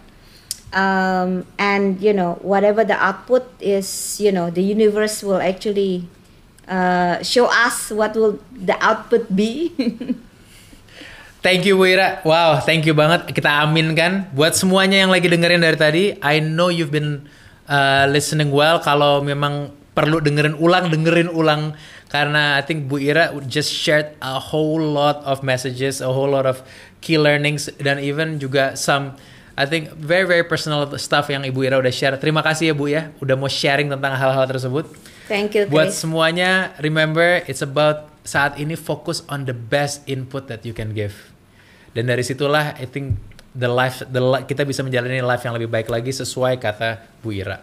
um, 0.74 1.46
and 1.58 2.00
you 2.02 2.12
know 2.12 2.40
whatever 2.42 2.84
the 2.84 2.98
output 2.98 3.48
is 3.62 4.20
you 4.20 4.32
know 4.32 4.50
the 4.50 4.64
universe 4.64 5.24
will 5.24 5.40
actually 5.40 6.08
uh, 6.68 7.22
show 7.24 7.48
us 7.48 7.92
what 7.92 8.16
will 8.16 8.40
the 8.52 8.76
output 8.84 9.28
be 9.32 9.72
Thank 11.38 11.64
you 11.64 11.80
Bu 11.80 11.88
Ira. 11.88 12.20
Wow, 12.28 12.60
thank 12.60 12.84
you 12.84 12.92
banget. 12.92 13.32
Kita 13.32 13.64
aminkan 13.64 14.28
buat 14.36 14.58
semuanya 14.58 15.06
yang 15.06 15.14
lagi 15.14 15.32
dengerin 15.32 15.64
dari 15.64 15.78
tadi. 15.80 16.04
I 16.20 16.44
know 16.44 16.68
you've 16.68 16.92
been 16.92 17.24
uh, 17.72 18.04
listening 18.10 18.52
well. 18.52 18.84
Kalau 18.84 19.24
memang 19.24 19.72
perlu 19.96 20.20
dengerin 20.20 20.60
ulang, 20.60 20.92
dengerin 20.92 21.32
ulang 21.32 21.78
karena 22.08 22.56
I 22.56 22.64
think 22.64 22.88
Bu 22.88 23.00
Ira 23.00 23.36
just 23.48 23.72
shared 23.72 24.16
a 24.24 24.40
whole 24.40 24.80
lot 24.80 25.24
of 25.28 25.44
messages, 25.44 26.00
a 26.00 26.12
whole 26.12 26.32
lot 26.32 26.48
of 26.48 26.64
key 27.04 27.20
learnings 27.20 27.68
dan 27.80 28.00
even 28.00 28.40
juga 28.40 28.80
some 28.80 29.16
I 29.58 29.66
think 29.66 29.90
very 29.98 30.24
very 30.24 30.46
personal 30.46 30.86
stuff 31.02 31.28
yang 31.34 31.42
Ibu 31.42 31.66
Ira 31.66 31.82
udah 31.82 31.92
share. 31.92 32.16
Terima 32.22 32.46
kasih 32.46 32.72
ya 32.72 32.76
Bu 32.78 32.86
ya, 32.88 33.10
udah 33.20 33.36
mau 33.36 33.50
sharing 33.50 33.90
tentang 33.90 34.14
hal-hal 34.16 34.46
tersebut. 34.46 34.86
thank 35.28 35.58
you 35.58 35.68
Buat 35.68 35.92
Chris 35.92 36.06
semuanya, 36.06 36.72
remember 36.80 37.44
it's 37.50 37.66
about 37.66 38.08
saat 38.24 38.56
ini 38.62 38.78
fokus 38.80 39.26
on 39.28 39.44
the 39.44 39.56
best 39.56 40.06
input 40.08 40.48
that 40.48 40.64
you 40.64 40.72
can 40.72 40.96
give. 40.96 41.16
Dan 41.92 42.08
dari 42.08 42.22
situlah 42.22 42.78
I 42.78 42.86
think 42.86 43.18
the 43.58 43.68
life 43.68 44.06
the 44.06 44.22
kita 44.46 44.64
bisa 44.64 44.86
menjalani 44.86 45.20
life 45.26 45.42
yang 45.42 45.58
lebih 45.58 45.68
baik 45.68 45.90
lagi 45.90 46.14
sesuai 46.14 46.62
kata 46.62 47.04
Bu 47.20 47.34
Ira. 47.34 47.60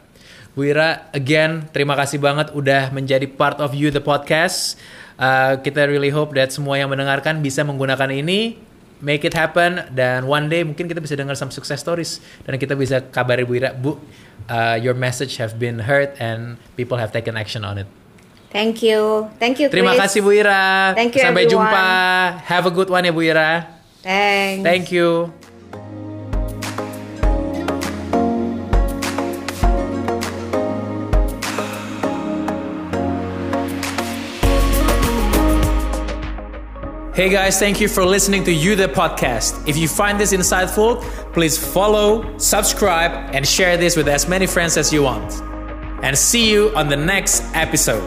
Bu 0.55 0.71
Ira, 0.71 1.11
again 1.11 1.67
terima 1.75 1.99
kasih 1.99 2.23
banget 2.23 2.55
udah 2.55 2.95
menjadi 2.95 3.27
part 3.27 3.59
of 3.59 3.75
you 3.75 3.91
the 3.91 3.99
podcast. 3.99 4.79
Uh, 5.15 5.59
kita 5.63 5.87
really 5.87 6.11
hope 6.11 6.35
that 6.35 6.51
semua 6.51 6.75
yang 6.75 6.91
mendengarkan 6.91 7.39
bisa 7.39 7.63
menggunakan 7.63 8.11
ini 8.11 8.59
make 8.99 9.23
it 9.23 9.35
happen 9.35 9.83
dan 9.91 10.27
one 10.27 10.47
day 10.47 10.63
mungkin 10.63 10.87
kita 10.87 10.99
bisa 10.99 11.15
dengar 11.15 11.35
some 11.35 11.51
success 11.51 11.83
stories 11.83 12.19
dan 12.47 12.55
kita 12.57 12.75
bisa 12.75 13.03
kabari 13.03 13.43
Bu 13.43 13.59
Ira, 13.59 13.75
Bu, 13.75 13.99
uh, 14.47 14.75
your 14.79 14.95
message 14.95 15.39
have 15.39 15.59
been 15.59 15.83
heard 15.83 16.15
and 16.19 16.55
people 16.75 16.99
have 16.99 17.11
taken 17.11 17.35
action 17.35 17.63
on 17.63 17.79
it. 17.79 17.87
thank 18.55 18.83
you 18.87 19.27
thank 19.43 19.59
you 19.59 19.67
Terima 19.67 19.91
Chris. 19.99 20.15
kasih 20.15 20.21
Bu 20.23 20.31
Ira. 20.31 20.95
Thank 20.95 21.19
you, 21.19 21.23
Sampai 21.27 21.51
everyone. 21.51 21.67
jumpa. 21.67 21.87
Have 22.47 22.65
a 22.67 22.73
good 22.73 22.87
one 22.87 23.03
ya 23.03 23.11
Bu 23.11 23.23
Ira. 23.27 23.67
thanks 24.03 24.63
Thank 24.63 24.95
you. 24.95 25.35
Hey 37.15 37.29
guys, 37.29 37.61
thank 37.61 37.81
you 37.81 37.87
for 37.87 38.05
listening 38.05 38.43
to 38.43 38.53
You 38.53 38.75
the 38.75 38.89
Podcast. 38.89 39.69
If 39.69 39.77
you 39.77 39.87
find 39.87 40.19
this 40.19 40.33
insightful, 40.33 41.01
please 41.33 41.57
follow, 41.57 42.37
subscribe, 42.39 43.13
and 43.33 43.47
share 43.47 43.77
this 43.77 43.95
with 43.95 44.09
as 44.09 44.27
many 44.27 44.49
friends 44.49 44.77
as 44.77 44.93
you 44.93 45.05
want. 45.05 45.33
And 46.03 46.19
see 46.19 46.51
you 46.51 46.75
on 46.75 46.89
the 46.89 46.97
next 46.97 47.45
episode. 47.55 48.03